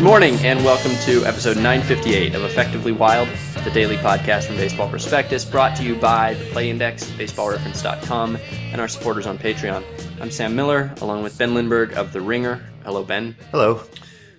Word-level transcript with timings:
Good 0.00 0.06
morning, 0.06 0.36
and 0.36 0.64
welcome 0.64 0.92
to 1.04 1.26
episode 1.26 1.58
958 1.58 2.34
of 2.34 2.42
Effectively 2.44 2.90
Wild, 2.90 3.28
the 3.64 3.70
daily 3.70 3.96
podcast 3.96 4.44
from 4.44 4.56
Baseball 4.56 4.88
Prospectus, 4.88 5.44
brought 5.44 5.76
to 5.76 5.84
you 5.84 5.94
by 5.94 6.32
the 6.32 6.44
Play 6.46 6.70
Index, 6.70 7.04
baseballreference.com, 7.10 8.38
and 8.72 8.80
our 8.80 8.88
supporters 8.88 9.26
on 9.26 9.36
Patreon. 9.36 9.84
I'm 10.18 10.30
Sam 10.30 10.56
Miller, 10.56 10.94
along 11.02 11.22
with 11.22 11.36
Ben 11.36 11.52
Lindbergh 11.52 11.92
of 11.98 12.14
The 12.14 12.20
Ringer. 12.22 12.64
Hello, 12.82 13.04
Ben. 13.04 13.36
Hello. 13.50 13.82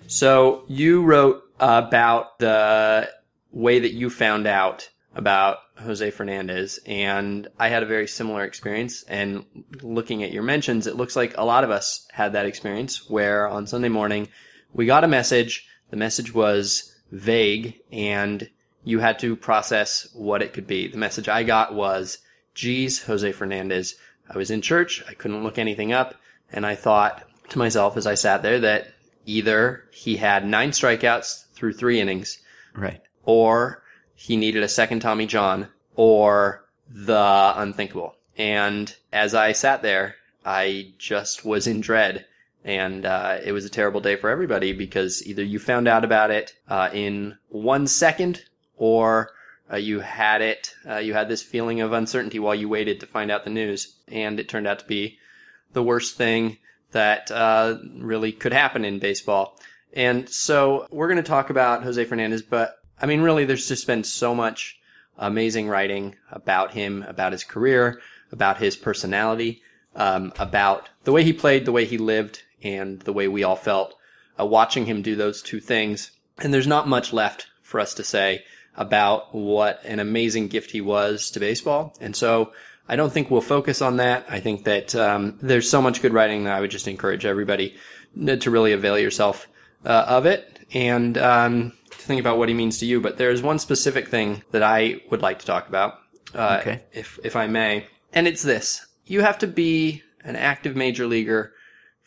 So, 0.08 0.64
you 0.66 1.04
wrote 1.04 1.44
about 1.60 2.40
the 2.40 3.08
way 3.52 3.78
that 3.78 3.92
you 3.92 4.10
found 4.10 4.48
out 4.48 4.90
about 5.14 5.58
Jose 5.76 6.10
Fernandez, 6.10 6.80
and 6.86 7.46
I 7.56 7.68
had 7.68 7.84
a 7.84 7.86
very 7.86 8.08
similar 8.08 8.42
experience. 8.42 9.04
And 9.04 9.44
looking 9.80 10.24
at 10.24 10.32
your 10.32 10.42
mentions, 10.42 10.88
it 10.88 10.96
looks 10.96 11.14
like 11.14 11.38
a 11.38 11.44
lot 11.44 11.62
of 11.62 11.70
us 11.70 12.08
had 12.10 12.32
that 12.32 12.46
experience 12.46 13.08
where 13.08 13.46
on 13.46 13.68
Sunday 13.68 13.90
morning 13.90 14.26
we 14.72 14.86
got 14.86 15.04
a 15.04 15.08
message. 15.08 15.66
The 15.90 15.96
message 15.96 16.34
was 16.34 16.94
vague, 17.10 17.78
and 17.90 18.48
you 18.84 18.98
had 19.00 19.18
to 19.20 19.36
process 19.36 20.08
what 20.14 20.42
it 20.42 20.52
could 20.52 20.66
be. 20.66 20.88
The 20.88 20.98
message 20.98 21.28
I 21.28 21.42
got 21.42 21.74
was, 21.74 22.18
geez, 22.54 23.02
Jose 23.04 23.30
Fernandez. 23.32 23.94
I 24.28 24.38
was 24.38 24.50
in 24.50 24.62
church, 24.62 25.02
I 25.08 25.14
couldn't 25.14 25.42
look 25.44 25.58
anything 25.58 25.92
up, 25.92 26.14
and 26.52 26.64
I 26.64 26.74
thought 26.74 27.22
to 27.50 27.58
myself 27.58 27.96
as 27.96 28.06
I 28.06 28.14
sat 28.14 28.42
there 28.42 28.60
that 28.60 28.88
either 29.26 29.84
he 29.92 30.16
had 30.16 30.46
nine 30.46 30.70
strikeouts 30.70 31.52
through 31.52 31.74
three 31.74 32.00
innings, 32.00 32.38
Right. 32.74 33.02
or 33.24 33.82
he 34.14 34.36
needed 34.36 34.62
a 34.62 34.68
second 34.68 35.00
Tommy 35.00 35.26
John, 35.26 35.68
or 35.96 36.64
the 36.88 37.52
unthinkable. 37.56 38.16
And 38.38 38.94
as 39.12 39.34
I 39.34 39.52
sat 39.52 39.82
there, 39.82 40.14
I 40.44 40.92
just 40.98 41.44
was 41.44 41.66
in 41.66 41.80
dread. 41.80 42.24
And 42.64 43.04
uh, 43.04 43.38
it 43.44 43.52
was 43.52 43.64
a 43.64 43.70
terrible 43.70 44.00
day 44.00 44.16
for 44.16 44.30
everybody 44.30 44.72
because 44.72 45.26
either 45.26 45.42
you 45.42 45.58
found 45.58 45.88
out 45.88 46.04
about 46.04 46.30
it 46.30 46.54
uh, 46.68 46.90
in 46.92 47.36
one 47.48 47.86
second, 47.86 48.42
or 48.76 49.30
uh, 49.72 49.76
you 49.76 50.00
had 50.00 50.42
it, 50.42 50.74
uh, 50.88 50.98
you 50.98 51.14
had 51.14 51.28
this 51.28 51.42
feeling 51.42 51.80
of 51.80 51.92
uncertainty 51.92 52.38
while 52.38 52.54
you 52.54 52.68
waited 52.68 53.00
to 53.00 53.06
find 53.06 53.30
out 53.30 53.44
the 53.44 53.50
news. 53.50 53.96
And 54.08 54.38
it 54.38 54.48
turned 54.48 54.66
out 54.66 54.78
to 54.80 54.86
be 54.86 55.18
the 55.72 55.82
worst 55.82 56.16
thing 56.16 56.58
that 56.92 57.30
uh, 57.30 57.78
really 57.96 58.32
could 58.32 58.52
happen 58.52 58.84
in 58.84 58.98
baseball. 58.98 59.58
And 59.92 60.28
so 60.28 60.86
we're 60.90 61.08
going 61.08 61.16
to 61.16 61.22
talk 61.22 61.50
about 61.50 61.82
Jose 61.82 62.04
Fernandez, 62.04 62.42
but 62.42 62.76
I 63.00 63.06
mean, 63.06 63.20
really, 63.20 63.44
there's 63.44 63.66
just 63.66 63.86
been 63.86 64.04
so 64.04 64.34
much 64.34 64.78
amazing 65.18 65.68
writing 65.68 66.14
about 66.30 66.72
him, 66.72 67.02
about 67.02 67.32
his 67.32 67.44
career, 67.44 68.00
about 68.30 68.58
his 68.58 68.76
personality, 68.76 69.62
um, 69.96 70.32
about 70.38 70.88
the 71.04 71.12
way 71.12 71.24
he 71.24 71.32
played, 71.32 71.64
the 71.64 71.72
way 71.72 71.84
he 71.84 71.98
lived, 71.98 72.42
and 72.62 73.00
the 73.00 73.12
way 73.12 73.28
we 73.28 73.44
all 73.44 73.56
felt 73.56 73.94
uh, 74.38 74.46
watching 74.46 74.86
him 74.86 75.02
do 75.02 75.16
those 75.16 75.42
two 75.42 75.60
things. 75.60 76.10
And 76.38 76.52
there's 76.52 76.66
not 76.66 76.88
much 76.88 77.12
left 77.12 77.46
for 77.62 77.80
us 77.80 77.94
to 77.94 78.04
say 78.04 78.44
about 78.76 79.34
what 79.34 79.80
an 79.84 79.98
amazing 79.98 80.48
gift 80.48 80.70
he 80.70 80.80
was 80.80 81.30
to 81.30 81.40
baseball. 81.40 81.94
And 82.00 82.16
so 82.16 82.52
I 82.88 82.96
don't 82.96 83.12
think 83.12 83.30
we'll 83.30 83.40
focus 83.42 83.82
on 83.82 83.98
that. 83.98 84.24
I 84.28 84.40
think 84.40 84.64
that 84.64 84.94
um, 84.94 85.38
there's 85.42 85.68
so 85.68 85.82
much 85.82 86.02
good 86.02 86.12
writing 86.14 86.44
that 86.44 86.54
I 86.56 86.60
would 86.60 86.70
just 86.70 86.88
encourage 86.88 87.24
everybody 87.26 87.74
to 88.26 88.50
really 88.50 88.72
avail 88.72 88.98
yourself 88.98 89.46
uh, 89.84 90.04
of 90.08 90.26
it 90.26 90.58
and 90.74 91.18
um, 91.18 91.72
to 91.90 91.98
think 91.98 92.20
about 92.20 92.38
what 92.38 92.48
he 92.48 92.54
means 92.54 92.78
to 92.78 92.86
you. 92.86 93.00
But 93.00 93.18
there's 93.18 93.42
one 93.42 93.58
specific 93.58 94.08
thing 94.08 94.42
that 94.52 94.62
I 94.62 95.02
would 95.10 95.22
like 95.22 95.38
to 95.40 95.46
talk 95.46 95.68
about, 95.68 95.98
uh, 96.34 96.58
Okay. 96.60 96.82
if 96.92 97.18
if 97.24 97.36
I 97.36 97.46
may, 97.46 97.86
and 98.12 98.26
it's 98.26 98.42
this: 98.42 98.86
you 99.06 99.20
have 99.20 99.38
to 99.38 99.46
be 99.46 100.02
an 100.24 100.36
active 100.36 100.76
major 100.76 101.06
leaguer 101.06 101.52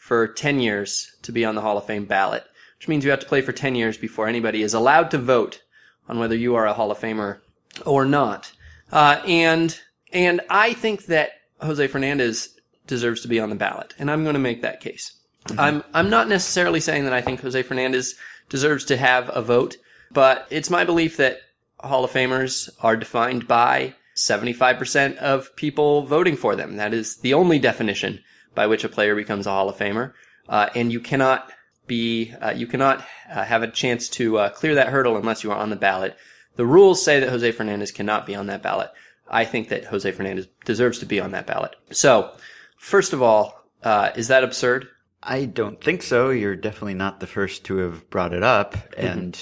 for 0.06 0.28
10 0.28 0.60
years 0.60 1.16
to 1.24 1.32
be 1.32 1.44
on 1.44 1.56
the 1.56 1.62
Hall 1.62 1.80
of 1.80 1.86
Fame 1.86 2.06
ballot, 2.06 2.44
which 2.78 2.88
means 2.88 3.04
you 3.04 3.10
have 3.10 3.22
to 3.22 3.26
play 3.26 3.42
for 3.42 3.52
10 3.52 3.74
years 3.74 3.98
before 3.98 4.28
anybody 4.28 4.62
is 4.62 4.76
allowed 4.76 5.10
to 5.10 5.18
vote 5.18 5.64
on 6.08 6.20
whether 6.20 6.36
you 6.36 6.54
are 6.54 6.68
a 6.68 6.74
Hall 6.74 6.92
of 6.92 7.00
Famer 7.00 7.40
or 7.88 8.06
not. 8.06 8.52
Uh, 8.92 9.20
and 9.26 9.80
and 10.14 10.42
I 10.48 10.74
think 10.74 11.08
that 11.08 11.32
Jose 11.60 11.88
Fernandez 11.88 12.56
deserves 12.86 13.22
to 13.22 13.28
be 13.28 13.40
on 13.40 13.50
the 13.50 13.56
ballot, 13.56 13.96
and 13.98 14.12
I'm 14.12 14.22
going 14.22 14.36
to 14.36 14.40
make 14.40 14.62
that 14.62 14.80
case. 14.80 15.12
I'm 15.58 15.84
I'm 15.92 16.12
not 16.12 16.30
necessarily 16.30 16.82
saying 16.82 17.06
that 17.06 17.14
I 17.14 17.22
think 17.22 17.42
Jose 17.42 17.64
Fernandez 17.64 18.14
deserves 18.48 18.86
to 18.86 18.98
have 18.98 19.36
a 19.36 19.42
vote, 19.42 19.78
but 20.12 20.46
it's 20.52 20.70
my 20.70 20.84
belief 20.84 21.18
that 21.18 21.40
Hall 21.80 22.04
of 22.04 22.12
Famers 22.12 22.70
are 22.80 22.96
defined 22.96 23.48
by 23.48 23.96
75% 24.16 25.18
of 25.18 25.56
people 25.56 26.04
voting 26.04 26.38
for 26.38 26.56
them. 26.56 26.76
That 26.76 26.94
is 26.94 27.18
the 27.18 27.34
only 27.34 27.58
definition 27.58 28.20
by 28.56 28.68
which 28.68 28.84
a 28.84 28.90
player 28.90 29.16
becomes 29.16 29.46
a 29.46 29.52
Hall 29.52 29.70
of 29.70 29.78
Famer, 29.78 30.14
uh, 30.50 30.70
and 30.76 30.92
you 30.92 31.00
cannot 31.00 31.52
be 31.88 32.34
uh, 32.42 32.52
you 32.52 32.68
cannot 32.68 33.06
uh, 33.30 33.44
have 33.44 33.64
a 33.64 33.70
chance 33.70 34.10
to 34.10 34.38
uh, 34.38 34.50
clear 34.50 34.76
that 34.76 34.88
hurdle 34.88 35.18
unless 35.18 35.44
you 35.44 35.52
are 35.52 35.58
on 35.58 35.70
the 35.70 35.76
ballot. 35.76 36.18
The 36.56 36.66
rules 36.66 37.04
say 37.04 37.20
that 37.20 37.30
Jose 37.30 37.52
Fernandez 37.52 37.92
cannot 37.92 38.26
be 38.26 38.36
on 38.36 38.48
that 38.48 38.64
ballot. 38.64 38.90
I 39.28 39.46
think 39.46 39.70
that 39.70 39.86
Jose 39.86 40.10
Fernandez 40.12 40.48
deserves 40.66 41.00
to 41.00 41.06
be 41.06 41.20
on 41.20 41.32
that 41.32 41.48
ballot. 41.48 41.76
So, 41.92 42.32
first 42.78 43.14
of 43.14 43.22
all, 43.22 43.60
uh, 43.84 44.12
is 44.16 44.30
that 44.30 44.44
absurd? 44.44 44.88
I 45.22 45.46
don't 45.46 45.84
think 45.84 46.04
so. 46.04 46.30
You're 46.30 46.56
definitely 46.56 46.94
not 46.94 47.20
the 47.20 47.28
first 47.28 47.66
to 47.66 47.78
have 47.78 48.10
brought 48.10 48.34
it 48.34 48.44
up. 48.44 48.76
And, 48.96 49.40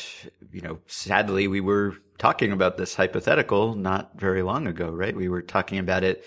you 0.52 0.62
know, 0.62 0.80
sadly, 0.88 1.50
we 1.50 1.60
were 1.60 1.96
talking 2.18 2.54
about 2.54 2.78
this 2.78 2.96
hypothetical 2.96 3.76
not 3.76 4.12
very 4.16 4.44
long 4.44 4.68
ago, 4.68 4.90
right? 4.90 5.16
We 5.16 5.28
were 5.28 5.42
talking 5.42 5.80
about 5.80 6.06
it 6.06 6.24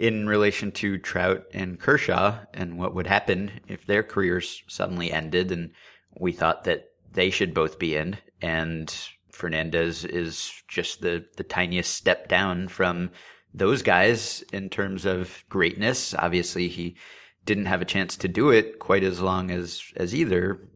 in 0.00 0.26
relation 0.26 0.72
to 0.72 0.96
Trout 0.96 1.44
and 1.52 1.78
Kershaw 1.78 2.38
and 2.54 2.78
what 2.78 2.94
would 2.94 3.06
happen 3.06 3.50
if 3.68 3.84
their 3.84 4.02
careers 4.02 4.62
suddenly 4.66 5.12
ended. 5.12 5.52
And 5.52 5.72
we 6.18 6.32
thought 6.32 6.64
that 6.64 6.88
they 7.12 7.28
should 7.28 7.52
both 7.52 7.78
be 7.78 7.96
in. 7.96 8.16
And 8.40 8.90
Fernandez 9.30 10.06
is 10.06 10.54
just 10.68 11.02
the, 11.02 11.26
the 11.36 11.44
tiniest 11.44 11.92
step 11.92 12.28
down 12.28 12.68
from 12.68 13.10
those 13.52 13.82
guys 13.82 14.42
in 14.54 14.70
terms 14.70 15.04
of 15.04 15.44
greatness. 15.50 16.14
Obviously, 16.14 16.68
he 16.68 16.96
didn't 17.44 17.66
have 17.66 17.82
a 17.82 17.86
chance 17.86 18.16
to 18.16 18.28
do 18.28 18.48
it 18.48 18.78
quite 18.78 19.04
as 19.04 19.20
long 19.20 19.50
as 19.50 19.82
as 19.96 20.14
either, 20.14 20.66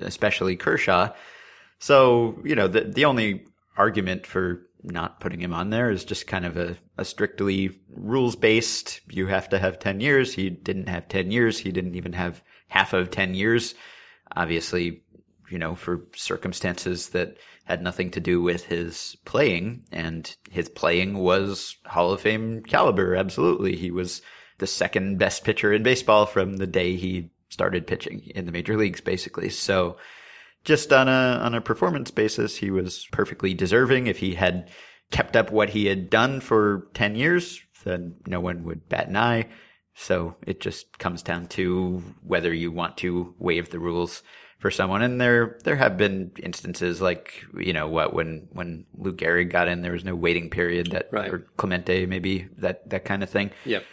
especially 0.00 0.56
Kershaw. 0.56 1.10
So 1.78 2.40
you 2.42 2.56
know 2.56 2.66
the 2.66 2.80
the 2.80 3.04
only 3.04 3.44
argument 3.76 4.26
for 4.26 4.62
not 4.86 5.20
putting 5.20 5.40
him 5.40 5.52
on 5.52 5.70
there 5.70 5.90
is 5.90 6.04
just 6.04 6.26
kind 6.26 6.44
of 6.44 6.56
a, 6.56 6.76
a 6.96 7.04
strictly 7.04 7.78
rules 7.90 8.36
based. 8.36 9.00
You 9.10 9.26
have 9.26 9.48
to 9.50 9.58
have 9.58 9.78
ten 9.78 10.00
years. 10.00 10.32
He 10.32 10.50
didn't 10.50 10.88
have 10.88 11.08
ten 11.08 11.30
years. 11.30 11.58
He 11.58 11.72
didn't 11.72 11.96
even 11.96 12.12
have 12.12 12.42
half 12.68 12.92
of 12.92 13.10
ten 13.10 13.34
years. 13.34 13.74
Obviously, 14.34 15.02
you 15.50 15.58
know, 15.58 15.74
for 15.74 16.06
circumstances 16.14 17.10
that 17.10 17.36
had 17.64 17.82
nothing 17.82 18.10
to 18.12 18.20
do 18.20 18.40
with 18.40 18.64
his 18.64 19.16
playing, 19.24 19.84
and 19.90 20.36
his 20.50 20.68
playing 20.68 21.18
was 21.18 21.76
Hall 21.84 22.12
of 22.12 22.20
Fame 22.20 22.62
caliber. 22.62 23.16
Absolutely, 23.16 23.74
he 23.76 23.90
was 23.90 24.22
the 24.58 24.66
second 24.66 25.18
best 25.18 25.44
pitcher 25.44 25.72
in 25.72 25.82
baseball 25.82 26.26
from 26.26 26.56
the 26.56 26.66
day 26.66 26.96
he 26.96 27.30
started 27.48 27.86
pitching 27.86 28.20
in 28.34 28.46
the 28.46 28.52
major 28.52 28.76
leagues, 28.76 29.00
basically. 29.00 29.48
So 29.50 29.96
just 30.66 30.92
on 30.92 31.08
a 31.08 31.40
on 31.42 31.54
a 31.54 31.60
performance 31.62 32.10
basis, 32.10 32.56
he 32.56 32.70
was 32.70 33.06
perfectly 33.12 33.54
deserving. 33.54 34.08
If 34.08 34.18
he 34.18 34.34
had 34.34 34.70
kept 35.10 35.36
up 35.36 35.50
what 35.50 35.70
he 35.70 35.86
had 35.86 36.10
done 36.10 36.40
for 36.40 36.88
ten 36.92 37.16
years, 37.16 37.60
then 37.84 38.16
no 38.26 38.40
one 38.40 38.64
would 38.64 38.86
bat 38.90 39.08
an 39.08 39.16
eye. 39.16 39.48
So 39.94 40.36
it 40.46 40.60
just 40.60 40.98
comes 40.98 41.22
down 41.22 41.46
to 41.48 42.02
whether 42.22 42.52
you 42.52 42.70
want 42.70 42.98
to 42.98 43.34
waive 43.38 43.70
the 43.70 43.78
rules 43.78 44.22
for 44.58 44.70
someone. 44.70 45.00
And 45.02 45.20
there 45.20 45.58
there 45.64 45.76
have 45.76 45.96
been 45.96 46.32
instances 46.42 47.00
like 47.00 47.44
you 47.58 47.72
know 47.72 47.88
what 47.88 48.12
when 48.12 48.48
when 48.52 48.84
Lou 48.98 49.14
Gehrig 49.14 49.50
got 49.50 49.68
in, 49.68 49.80
there 49.82 49.92
was 49.92 50.04
no 50.04 50.14
waiting 50.14 50.50
period 50.50 50.90
that 50.90 51.08
Right. 51.12 51.32
or 51.32 51.46
Clemente 51.56 52.04
maybe 52.06 52.48
that 52.58 52.90
that 52.90 53.04
kind 53.06 53.22
of 53.22 53.30
thing. 53.30 53.52
Yep. 53.64 53.84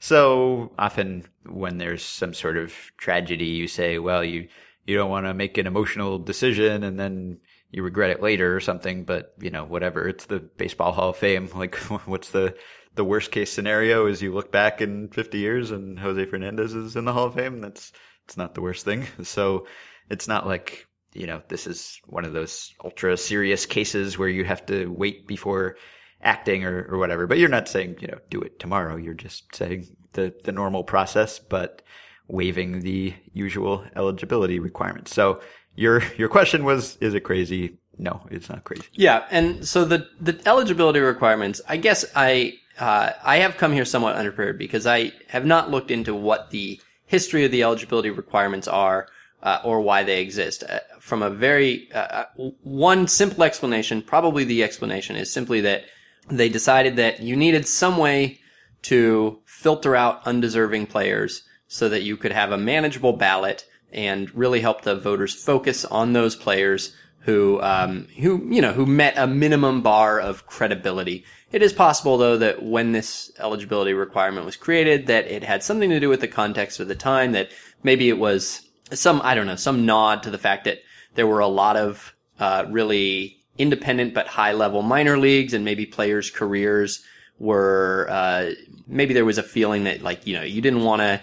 So 0.00 0.72
often 0.78 1.24
when 1.46 1.78
there's 1.78 2.04
some 2.04 2.34
sort 2.34 2.56
of 2.56 2.72
tragedy, 2.98 3.46
you 3.46 3.66
say, 3.66 3.98
well, 3.98 4.22
you, 4.22 4.46
you 4.88 4.96
don't 4.96 5.10
want 5.10 5.26
to 5.26 5.34
make 5.34 5.58
an 5.58 5.66
emotional 5.66 6.18
decision 6.18 6.82
and 6.82 6.98
then 6.98 7.38
you 7.70 7.82
regret 7.82 8.08
it 8.08 8.22
later 8.22 8.56
or 8.56 8.60
something, 8.60 9.04
but 9.04 9.34
you 9.38 9.50
know, 9.50 9.66
whatever. 9.66 10.08
It's 10.08 10.24
the 10.24 10.38
baseball 10.40 10.92
hall 10.92 11.10
of 11.10 11.18
fame. 11.18 11.50
Like 11.54 11.74
what's 12.06 12.30
the, 12.30 12.56
the 12.94 13.04
worst 13.04 13.30
case 13.30 13.52
scenario 13.52 14.06
is 14.06 14.22
you 14.22 14.32
look 14.32 14.50
back 14.50 14.80
in 14.80 15.08
50 15.08 15.36
years 15.36 15.72
and 15.72 15.98
Jose 15.98 16.24
Fernandez 16.24 16.74
is 16.74 16.96
in 16.96 17.04
the 17.04 17.12
hall 17.12 17.26
of 17.26 17.34
fame. 17.34 17.60
That's, 17.60 17.92
it's 18.24 18.38
not 18.38 18.54
the 18.54 18.62
worst 18.62 18.86
thing. 18.86 19.06
So 19.24 19.66
it's 20.08 20.26
not 20.26 20.46
like, 20.46 20.86
you 21.12 21.26
know, 21.26 21.42
this 21.48 21.66
is 21.66 22.00
one 22.06 22.24
of 22.24 22.32
those 22.32 22.72
ultra 22.82 23.18
serious 23.18 23.66
cases 23.66 24.16
where 24.16 24.28
you 24.28 24.46
have 24.46 24.64
to 24.66 24.86
wait 24.86 25.26
before 25.26 25.76
acting 26.22 26.64
or, 26.64 26.86
or 26.88 26.96
whatever. 26.96 27.26
But 27.26 27.36
you're 27.36 27.50
not 27.50 27.68
saying, 27.68 27.98
you 28.00 28.08
know, 28.08 28.18
do 28.30 28.40
it 28.40 28.58
tomorrow. 28.58 28.96
You're 28.96 29.12
just 29.12 29.54
saying 29.54 29.94
the, 30.14 30.32
the 30.44 30.52
normal 30.52 30.82
process, 30.82 31.38
but 31.38 31.82
waiving 32.28 32.80
the 32.80 33.14
usual 33.32 33.84
eligibility 33.96 34.58
requirements. 34.58 35.14
So 35.14 35.40
your, 35.74 36.02
your 36.16 36.28
question 36.28 36.64
was, 36.64 36.96
is 37.00 37.14
it 37.14 37.20
crazy? 37.20 37.78
No, 37.98 38.20
it's 38.30 38.48
not 38.48 38.64
crazy. 38.64 38.84
Yeah, 38.92 39.26
and 39.30 39.66
so 39.66 39.84
the 39.84 40.06
the 40.20 40.40
eligibility 40.46 41.00
requirements, 41.00 41.60
I 41.68 41.78
guess 41.78 42.04
I 42.14 42.54
uh, 42.78 43.10
I 43.24 43.38
have 43.38 43.56
come 43.56 43.72
here 43.72 43.84
somewhat 43.84 44.14
unprepared 44.14 44.56
because 44.56 44.86
I 44.86 45.12
have 45.28 45.44
not 45.44 45.70
looked 45.70 45.90
into 45.90 46.14
what 46.14 46.50
the 46.50 46.80
history 47.06 47.44
of 47.44 47.50
the 47.50 47.64
eligibility 47.64 48.10
requirements 48.10 48.68
are 48.68 49.08
uh, 49.42 49.60
or 49.64 49.80
why 49.80 50.04
they 50.04 50.20
exist. 50.20 50.62
Uh, 50.62 50.78
from 51.00 51.22
a 51.22 51.30
very 51.30 51.90
uh, 51.92 51.98
uh, 52.38 52.50
one 52.62 53.08
simple 53.08 53.42
explanation, 53.42 54.02
probably 54.02 54.44
the 54.44 54.62
explanation 54.62 55.16
is 55.16 55.32
simply 55.32 55.60
that 55.62 55.84
they 56.28 56.48
decided 56.48 56.96
that 56.96 57.20
you 57.20 57.34
needed 57.34 57.66
some 57.66 57.96
way 57.96 58.38
to 58.82 59.40
filter 59.44 59.96
out 59.96 60.24
undeserving 60.26 60.86
players 60.86 61.42
so 61.68 61.88
that 61.88 62.02
you 62.02 62.16
could 62.16 62.32
have 62.32 62.50
a 62.50 62.58
manageable 62.58 63.12
ballot 63.12 63.64
and 63.92 64.34
really 64.34 64.60
help 64.60 64.82
the 64.82 64.96
voters 64.96 65.34
focus 65.34 65.84
on 65.84 66.12
those 66.12 66.34
players 66.34 66.94
who 67.20 67.60
um, 67.60 68.08
who 68.18 68.46
you 68.50 68.62
know 68.62 68.72
who 68.72 68.86
met 68.86 69.14
a 69.16 69.26
minimum 69.26 69.82
bar 69.82 70.18
of 70.18 70.46
credibility. 70.46 71.24
It 71.52 71.62
is 71.62 71.72
possible 71.72 72.16
though 72.16 72.38
that 72.38 72.62
when 72.62 72.92
this 72.92 73.30
eligibility 73.38 73.92
requirement 73.92 74.46
was 74.46 74.56
created 74.56 75.06
that 75.06 75.26
it 75.26 75.42
had 75.42 75.62
something 75.62 75.90
to 75.90 76.00
do 76.00 76.08
with 76.08 76.20
the 76.20 76.28
context 76.28 76.80
of 76.80 76.88
the 76.88 76.94
time 76.94 77.32
that 77.32 77.50
maybe 77.82 78.08
it 78.08 78.18
was 78.18 78.66
some 78.92 79.20
I 79.22 79.34
don't 79.34 79.46
know 79.46 79.56
some 79.56 79.84
nod 79.84 80.22
to 80.22 80.30
the 80.30 80.38
fact 80.38 80.64
that 80.64 80.78
there 81.14 81.26
were 81.26 81.40
a 81.40 81.48
lot 81.48 81.76
of 81.76 82.14
uh, 82.38 82.64
really 82.70 83.44
independent 83.58 84.14
but 84.14 84.26
high 84.26 84.52
level 84.52 84.82
minor 84.82 85.18
leagues 85.18 85.52
and 85.52 85.64
maybe 85.64 85.84
players' 85.84 86.30
careers 86.30 87.02
were 87.38 88.06
uh, 88.08 88.50
maybe 88.86 89.12
there 89.12 89.24
was 89.24 89.38
a 89.38 89.42
feeling 89.42 89.84
that 89.84 90.02
like 90.02 90.26
you 90.26 90.34
know 90.34 90.42
you 90.42 90.62
didn't 90.62 90.82
want 90.84 91.00
to 91.00 91.20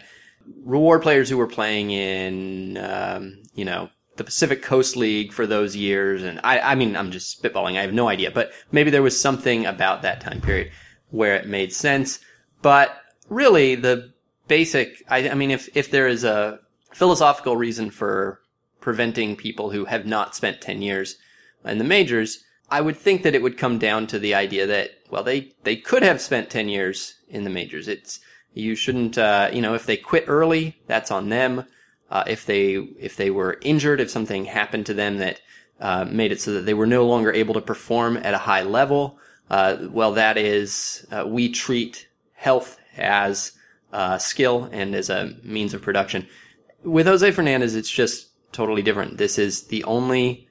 reward 0.64 1.02
players 1.02 1.30
who 1.30 1.38
were 1.38 1.48
playing 1.48 1.92
in 1.92 2.78
um, 2.78 3.44
you 3.54 3.66
know 3.66 3.90
the 4.18 4.24
Pacific 4.24 4.62
Coast 4.62 4.96
League 4.96 5.34
for 5.34 5.46
those 5.46 5.76
years. 5.76 6.24
And 6.24 6.40
I, 6.44 6.60
I 6.60 6.76
mean 6.76 6.96
I'm 6.96 7.12
just 7.12 7.42
spitballing. 7.42 7.78
I 7.78 7.82
have 7.82 7.94
no 7.94 8.08
idea. 8.08 8.32
But 8.32 8.52
maybe 8.72 8.90
there 8.92 9.04
was 9.04 9.20
something 9.20 9.66
about 9.66 10.02
that 10.04 10.22
time 10.22 10.42
period 10.42 10.72
where 11.10 11.36
it 11.36 11.48
made 11.48 11.74
sense. 11.74 12.20
But 12.62 12.96
really 13.30 13.76
the 13.76 14.14
basic 14.48 15.04
I, 15.10 15.30
I 15.30 15.34
mean 15.36 15.52
if 15.52 15.70
if 15.76 15.92
there 15.92 16.08
is 16.08 16.24
a 16.24 16.60
philosophical 16.94 17.58
reason 17.58 17.92
for 17.92 18.40
preventing 18.80 19.36
people 19.36 19.72
who 19.72 19.86
have 19.86 20.06
not 20.06 20.36
spent 20.36 20.62
10 20.62 20.82
years 20.82 21.18
in 21.66 21.80
the 21.80 21.84
majors, 21.84 22.44
I 22.70 22.82
would 22.82 22.96
think 22.96 23.24
that 23.24 23.34
it 23.34 23.42
would 23.42 23.58
come 23.58 23.80
down 23.80 24.08
to 24.08 24.20
the 24.20 24.36
idea 24.36 24.68
that, 24.68 24.92
well, 25.10 25.24
they, 25.24 25.54
they 25.64 25.76
could 25.76 26.04
have 26.04 26.22
spent 26.22 26.52
10 26.52 26.70
years 26.70 27.16
in 27.28 27.44
the 27.44 27.50
majors. 27.50 27.88
It's, 27.88 28.20
you 28.56 28.76
shouldn't, 28.76 29.18
uh, 29.18 29.50
you 29.54 29.62
know, 29.62 29.76
if 29.76 29.86
they 29.86 29.98
quit 29.98 30.26
early, 30.28 30.78
that's 30.88 31.12
on 31.12 31.30
them. 31.30 31.66
Uh, 32.10 32.24
if 32.28 32.46
they, 32.46 32.74
if 33.00 33.16
they 33.16 33.30
were 33.30 33.58
injured, 33.62 34.00
if 34.00 34.10
something 34.10 34.46
happened 34.46 34.86
to 34.88 34.94
them 34.94 35.18
that, 35.18 35.42
uh, 35.80 36.06
made 36.06 36.32
it 36.32 36.40
so 36.40 36.54
that 36.54 36.66
they 36.66 36.74
were 36.74 36.88
no 36.88 37.06
longer 37.06 37.34
able 37.34 37.54
to 37.54 37.62
perform 37.62 38.16
at 38.18 38.34
a 38.34 38.40
high 38.40 38.64
level, 38.64 39.20
uh, 39.50 39.78
well, 39.90 40.14
that 40.14 40.38
is, 40.38 41.06
uh, 41.12 41.26
we 41.28 41.50
treat 41.50 42.08
health 42.34 42.80
as, 42.98 43.52
uh, 43.92 44.18
skill 44.18 44.70
and 44.72 44.96
as 44.96 45.10
a 45.10 45.36
means 45.44 45.74
of 45.74 45.82
production. 45.82 46.26
With 46.84 47.08
Jose 47.08 47.30
Fernandez, 47.32 47.76
it's 47.76 47.90
just 47.90 48.30
totally 48.52 48.82
different. 48.82 49.18
This 49.18 49.38
is 49.38 49.64
the 49.64 49.84
only 49.84 50.46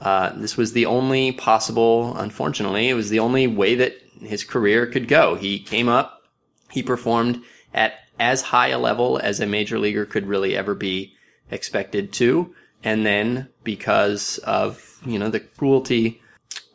uh, 0.00 0.32
this 0.36 0.56
was 0.56 0.72
the 0.72 0.86
only 0.86 1.32
possible, 1.32 2.16
unfortunately, 2.16 2.88
it 2.88 2.94
was 2.94 3.10
the 3.10 3.18
only 3.18 3.46
way 3.46 3.74
that 3.74 3.96
his 4.20 4.44
career 4.44 4.86
could 4.86 5.08
go. 5.08 5.34
He 5.34 5.58
came 5.58 5.88
up, 5.88 6.17
he 6.70 6.82
performed 6.82 7.42
at 7.74 7.94
as 8.18 8.42
high 8.42 8.68
a 8.68 8.78
level 8.78 9.18
as 9.18 9.40
a 9.40 9.46
major 9.46 9.78
leaguer 9.78 10.04
could 10.04 10.26
really 10.26 10.56
ever 10.56 10.74
be 10.74 11.14
expected 11.50 12.12
to. 12.12 12.54
And 12.82 13.04
then 13.04 13.48
because 13.64 14.38
of, 14.38 15.00
you 15.04 15.18
know, 15.18 15.30
the 15.30 15.40
cruelty 15.40 16.20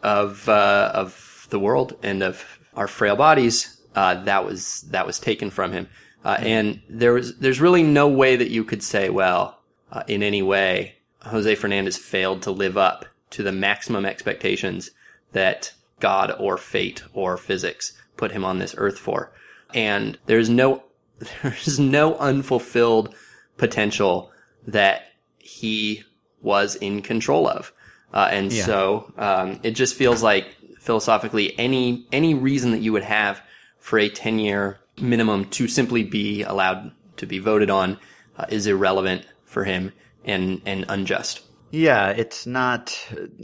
of, 0.02 0.48
uh, 0.48 0.92
of 0.94 1.48
the 1.50 1.60
world 1.60 1.98
and 2.04 2.24
of 2.24 2.44
our 2.76 2.88
frail 2.88 3.16
bodies, 3.16 3.82
uh, 3.96 4.24
that 4.24 4.46
was, 4.46 4.82
that 4.90 5.06
was 5.06 5.20
taken 5.20 5.50
from 5.50 5.72
him. 5.72 5.88
Uh, 6.26 6.38
and 6.40 6.82
there 6.90 7.14
was, 7.14 7.38
there's 7.38 7.62
really 7.62 7.84
no 7.84 8.08
way 8.08 8.36
that 8.36 8.50
you 8.50 8.64
could 8.64 8.82
say, 8.82 9.10
well, 9.10 9.60
uh, 9.92 10.04
in 10.08 10.24
any 10.24 10.42
way, 10.42 10.96
Jose 11.22 11.56
Fernandez 11.56 11.98
failed 11.98 12.42
to 12.44 12.52
live 12.52 12.78
up 12.78 13.06
to 13.32 13.44
the 13.44 13.52
maximum 13.52 14.06
expectations 14.06 14.92
that 15.34 15.74
God 16.00 16.36
or 16.40 16.58
fate 16.58 17.04
or 17.14 17.38
physics 17.38 17.94
put 18.18 18.32
him 18.32 18.46
on 18.46 18.60
this 18.60 18.76
earth 18.78 18.98
for. 18.98 19.32
And 19.74 20.18
there's 20.26 20.50
no, 20.50 20.84
there's 21.44 21.80
no 21.80 22.16
unfulfilled 22.18 23.14
potential 23.58 24.32
that 24.68 25.04
he 25.38 26.04
was 26.42 26.76
in 26.76 27.02
control 27.02 27.48
of. 27.48 27.74
Uh, 28.14 28.30
and 28.32 28.52
yeah. 28.52 28.66
so, 28.66 29.14
um, 29.18 29.60
it 29.64 29.72
just 29.72 29.96
feels 29.96 30.22
like 30.22 30.56
philosophically 30.80 31.58
any, 31.58 32.06
any 32.12 32.34
reason 32.34 32.72
that 32.72 32.80
you 32.80 32.94
would 32.94 33.04
have 33.04 33.42
for 33.80 33.98
a 33.98 34.10
10 34.10 34.40
year 34.40 34.80
minimum 35.02 35.46
to 35.46 35.68
simply 35.68 36.04
be 36.04 36.44
allowed 36.44 36.92
to 37.18 37.26
be 37.26 37.40
voted 37.40 37.70
on 37.70 37.98
uh, 38.38 38.46
is 38.50 38.68
irrelevant 38.68 39.26
for 39.46 39.64
him 39.64 39.92
and, 40.26 40.62
and 40.66 40.86
unjust. 40.90 41.42
Yeah, 41.76 42.10
it's 42.10 42.46
not 42.46 42.96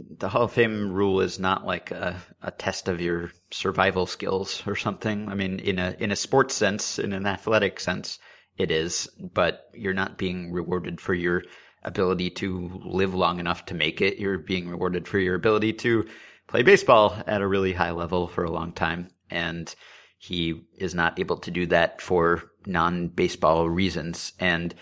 the 0.08 0.28
Hall 0.28 0.44
of 0.44 0.52
Fame 0.52 0.92
rule 0.92 1.20
is 1.20 1.40
not 1.40 1.66
like 1.66 1.90
a, 1.90 2.14
a 2.40 2.52
test 2.52 2.86
of 2.86 3.00
your 3.00 3.32
survival 3.50 4.06
skills 4.06 4.62
or 4.68 4.76
something. 4.76 5.28
I 5.28 5.34
mean, 5.34 5.58
in 5.58 5.80
a 5.80 5.96
in 5.98 6.12
a 6.12 6.16
sports 6.16 6.54
sense, 6.54 7.00
in 7.00 7.12
an 7.12 7.26
athletic 7.26 7.80
sense, 7.80 8.20
it 8.56 8.70
is, 8.70 9.08
but 9.18 9.68
you're 9.74 9.94
not 9.94 10.16
being 10.16 10.52
rewarded 10.52 11.00
for 11.00 11.12
your 11.12 11.42
ability 11.82 12.30
to 12.30 12.70
live 12.84 13.14
long 13.14 13.40
enough 13.40 13.66
to 13.66 13.74
make 13.74 14.00
it. 14.00 14.18
You're 14.18 14.38
being 14.38 14.68
rewarded 14.68 15.08
for 15.08 15.18
your 15.18 15.34
ability 15.34 15.72
to 15.72 16.06
play 16.46 16.62
baseball 16.62 17.20
at 17.26 17.42
a 17.42 17.48
really 17.48 17.72
high 17.72 17.90
level 17.90 18.28
for 18.28 18.44
a 18.44 18.52
long 18.52 18.72
time. 18.72 19.10
And 19.28 19.74
he 20.18 20.68
is 20.78 20.94
not 20.94 21.18
able 21.18 21.38
to 21.38 21.50
do 21.50 21.66
that 21.66 22.00
for 22.00 22.44
non 22.64 23.08
baseball 23.08 23.68
reasons. 23.68 24.34
And 24.38 24.72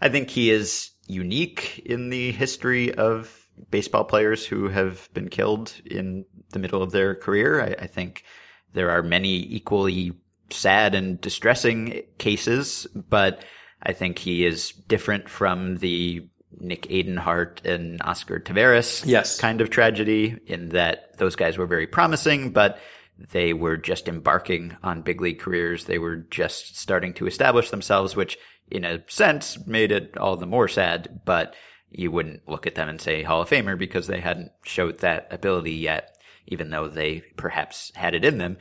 I 0.00 0.08
think 0.08 0.28
he 0.28 0.50
is 0.50 0.90
unique 1.06 1.82
in 1.84 2.10
the 2.10 2.32
history 2.32 2.94
of 2.94 3.46
baseball 3.70 4.04
players 4.04 4.44
who 4.44 4.68
have 4.68 5.08
been 5.14 5.28
killed 5.28 5.72
in 5.84 6.24
the 6.50 6.58
middle 6.58 6.82
of 6.82 6.92
their 6.92 7.14
career. 7.14 7.60
I, 7.60 7.84
I 7.84 7.86
think 7.86 8.24
there 8.72 8.90
are 8.90 9.02
many 9.02 9.38
equally 9.54 10.12
sad 10.50 10.94
and 10.94 11.20
distressing 11.20 12.02
cases, 12.18 12.86
but 12.94 13.44
I 13.82 13.92
think 13.92 14.18
he 14.18 14.44
is 14.44 14.72
different 14.72 15.28
from 15.28 15.76
the 15.76 16.28
Nick 16.58 16.82
Adenhart 16.88 17.64
and 17.64 18.00
Oscar 18.02 18.38
Taveras 18.38 19.04
yes. 19.06 19.38
kind 19.38 19.60
of 19.60 19.70
tragedy 19.70 20.38
in 20.46 20.70
that 20.70 21.16
those 21.18 21.36
guys 21.36 21.58
were 21.58 21.66
very 21.66 21.86
promising, 21.86 22.52
but 22.52 22.78
they 23.18 23.52
were 23.52 23.76
just 23.76 24.08
embarking 24.08 24.76
on 24.82 25.02
big 25.02 25.20
league 25.20 25.38
careers. 25.38 25.84
They 25.84 25.98
were 25.98 26.16
just 26.16 26.78
starting 26.78 27.14
to 27.14 27.26
establish 27.26 27.70
themselves, 27.70 28.14
which 28.14 28.38
in 28.70 28.84
a 28.84 29.02
sense 29.08 29.64
made 29.66 29.92
it 29.92 30.16
all 30.16 30.36
the 30.36 30.46
more 30.46 30.68
sad, 30.68 31.20
but 31.24 31.54
you 31.90 32.10
wouldn't 32.10 32.48
look 32.48 32.66
at 32.66 32.74
them 32.74 32.88
and 32.88 33.00
say 33.00 33.22
Hall 33.22 33.42
of 33.42 33.48
Famer 33.48 33.78
because 33.78 34.06
they 34.06 34.20
hadn't 34.20 34.52
showed 34.64 34.98
that 34.98 35.28
ability 35.30 35.72
yet, 35.72 36.16
even 36.46 36.70
though 36.70 36.88
they 36.88 37.22
perhaps 37.36 37.92
had 37.94 38.14
it 38.14 38.24
in 38.24 38.38
them. 38.38 38.56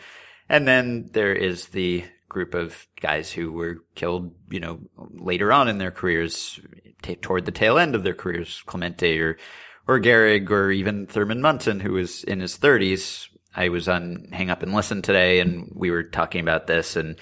And 0.47 0.67
then 0.67 1.09
there 1.11 1.33
is 1.33 1.67
the 1.67 2.05
group 2.29 2.53
of 2.53 2.85
guys 3.01 3.31
who 3.31 3.51
were 3.51 3.83
killed, 3.95 4.33
you 4.49 4.59
know, 4.59 4.79
later 4.97 5.51
on 5.51 5.67
in 5.67 5.77
their 5.77 5.91
careers, 5.91 6.59
t- 7.01 7.15
toward 7.15 7.45
the 7.45 7.51
tail 7.51 7.77
end 7.77 7.95
of 7.95 8.03
their 8.03 8.13
careers, 8.13 8.61
Clemente 8.65 9.17
or, 9.19 9.37
or 9.87 9.99
Gehrig 9.99 10.49
or 10.49 10.71
even 10.71 11.07
Thurman 11.07 11.41
Munson, 11.41 11.79
who 11.79 11.93
was 11.93 12.23
in 12.23 12.39
his 12.39 12.57
thirties. 12.57 13.29
I 13.55 13.69
was 13.69 13.87
on 13.87 14.27
Hang 14.33 14.49
Up 14.49 14.63
and 14.63 14.73
Listen 14.73 15.01
today 15.01 15.39
and 15.39 15.71
we 15.73 15.89
were 15.91 16.03
talking 16.03 16.41
about 16.41 16.67
this 16.67 16.95
and 16.95 17.17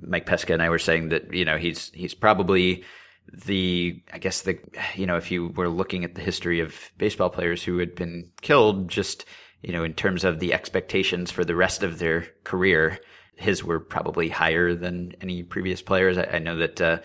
Mike 0.00 0.26
Pesca 0.26 0.52
and 0.52 0.62
I 0.62 0.70
were 0.70 0.78
saying 0.78 1.10
that 1.10 1.32
you 1.32 1.44
know 1.44 1.58
he's 1.58 1.90
he's 1.94 2.14
probably 2.14 2.84
the 3.32 4.02
I 4.12 4.18
guess 4.18 4.42
the 4.42 4.58
you 4.94 5.06
know 5.06 5.16
if 5.16 5.30
you 5.30 5.48
were 5.48 5.68
looking 5.68 6.04
at 6.04 6.14
the 6.14 6.22
history 6.22 6.60
of 6.60 6.74
baseball 6.98 7.30
players 7.30 7.62
who 7.62 7.78
had 7.78 7.94
been 7.94 8.30
killed 8.40 8.88
just 8.88 9.24
you 9.62 9.72
know 9.72 9.84
in 9.84 9.94
terms 9.94 10.24
of 10.24 10.38
the 10.38 10.52
expectations 10.52 11.30
for 11.30 11.44
the 11.44 11.54
rest 11.54 11.82
of 11.82 11.98
their 11.98 12.26
career 12.44 12.98
his 13.36 13.64
were 13.64 13.80
probably 13.80 14.28
higher 14.28 14.74
than 14.74 15.14
any 15.20 15.42
previous 15.42 15.82
players. 15.82 16.18
I, 16.18 16.24
I 16.34 16.38
know 16.38 16.56
that 16.56 16.80
uh, 16.80 16.98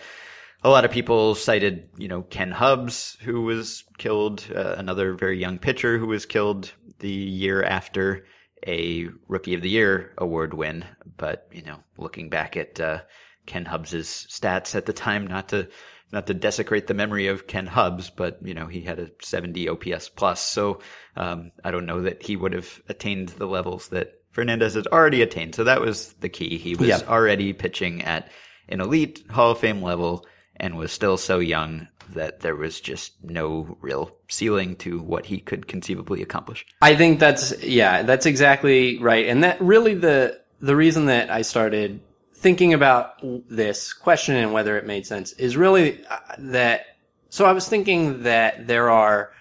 a 0.62 0.68
lot 0.68 0.84
of 0.84 0.90
people 0.90 1.34
cited 1.34 1.88
you 1.96 2.08
know 2.08 2.22
Ken 2.22 2.50
Hubbs 2.50 3.16
who 3.20 3.42
was 3.42 3.84
killed 3.98 4.44
uh, 4.54 4.74
another 4.76 5.14
very 5.14 5.38
young 5.38 5.58
pitcher 5.58 5.98
who 5.98 6.06
was 6.06 6.26
killed 6.26 6.72
the 6.98 7.10
year 7.10 7.62
after 7.62 8.24
a 8.66 9.08
Rookie 9.26 9.54
of 9.54 9.62
the 9.62 9.70
Year 9.70 10.12
award 10.18 10.54
win. 10.54 10.84
But 11.16 11.48
you 11.52 11.62
know, 11.62 11.78
looking 11.96 12.28
back 12.28 12.56
at 12.56 12.80
uh, 12.80 13.00
Ken 13.46 13.64
Hubbs's 13.64 14.26
stats 14.30 14.74
at 14.74 14.86
the 14.86 14.92
time, 14.92 15.26
not 15.26 15.48
to 15.50 15.68
not 16.10 16.26
to 16.26 16.34
desecrate 16.34 16.86
the 16.86 16.94
memory 16.94 17.26
of 17.26 17.46
Ken 17.46 17.66
Hubbs, 17.66 18.10
but 18.10 18.38
you 18.42 18.54
know 18.54 18.66
he 18.66 18.80
had 18.80 18.98
a 18.98 19.10
70 19.20 19.68
OPS 19.68 20.08
plus, 20.08 20.40
so 20.40 20.80
um, 21.16 21.52
I 21.64 21.70
don't 21.70 21.86
know 21.86 22.02
that 22.02 22.22
he 22.22 22.36
would 22.36 22.52
have 22.52 22.80
attained 22.88 23.30
the 23.30 23.46
levels 23.46 23.88
that 23.88 24.14
Fernandez 24.30 24.74
has 24.74 24.86
already 24.86 25.22
attained. 25.22 25.54
So 25.54 25.64
that 25.64 25.80
was 25.80 26.12
the 26.14 26.28
key. 26.28 26.58
He 26.58 26.76
was 26.76 26.88
yeah. 26.88 27.00
already 27.08 27.52
pitching 27.52 28.02
at 28.02 28.30
an 28.68 28.80
elite 28.80 29.24
Hall 29.30 29.52
of 29.52 29.58
Fame 29.58 29.82
level 29.82 30.26
and 30.56 30.76
was 30.76 30.92
still 30.92 31.16
so 31.16 31.38
young 31.38 31.88
that 32.14 32.40
there 32.40 32.56
was 32.56 32.80
just 32.80 33.12
no 33.22 33.76
real 33.80 34.10
ceiling 34.28 34.76
to 34.76 35.00
what 35.00 35.26
he 35.26 35.38
could 35.38 35.66
conceivably 35.66 36.22
accomplish. 36.22 36.66
I 36.82 36.96
think 36.96 37.20
that's 37.20 37.62
yeah, 37.62 38.02
that's 38.02 38.26
exactly 38.26 38.98
right. 38.98 39.26
And 39.26 39.44
that 39.44 39.60
really 39.60 39.94
the 39.94 40.40
the 40.60 40.74
reason 40.76 41.06
that 41.06 41.30
I 41.30 41.42
started 41.42 42.00
thinking 42.34 42.72
about 42.72 43.14
this 43.50 43.92
question 43.92 44.36
and 44.36 44.52
whether 44.52 44.78
it 44.78 44.86
made 44.86 45.06
sense 45.06 45.32
is 45.32 45.56
really 45.56 46.04
uh, 46.06 46.18
that 46.38 46.86
So 47.30 47.44
I 47.44 47.52
was 47.52 47.68
thinking 47.68 48.22
that 48.22 48.66
there 48.66 48.88
are, 48.90 49.32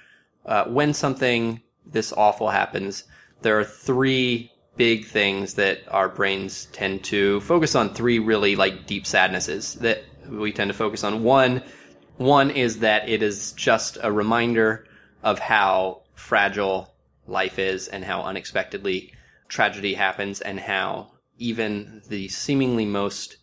uh, 0.45 0.65
when 0.65 0.93
something 0.93 1.61
this 1.85 2.11
awful 2.11 2.49
happens, 2.49 3.05
there 3.41 3.59
are 3.59 3.63
three 3.63 4.51
big 4.75 5.05
things 5.05 5.53
that 5.55 5.79
our 5.89 6.09
brains 6.09 6.65
tend 6.73 7.03
to 7.05 7.39
focus 7.41 7.75
on. 7.75 7.93
Three 7.93 8.19
really 8.19 8.55
like 8.55 8.85
deep 8.85 9.05
sadnesses 9.07 9.75
that 9.75 10.03
we 10.29 10.51
tend 10.51 10.69
to 10.69 10.73
focus 10.73 11.03
on. 11.03 11.23
One, 11.23 11.63
one 12.17 12.51
is 12.51 12.79
that 12.79 13.07
it 13.07 13.21
is 13.21 13.53
just 13.53 13.97
a 14.01 14.11
reminder 14.11 14.85
of 15.23 15.39
how 15.39 16.01
fragile 16.15 16.93
life 17.27 17.59
is 17.59 17.87
and 17.87 18.03
how 18.03 18.21
unexpectedly 18.21 19.13
tragedy 19.47 19.93
happens 19.93 20.41
and 20.41 20.59
how 20.59 21.11
even 21.37 22.01
the 22.09 22.27
seemingly 22.27 22.85
most 22.85 23.37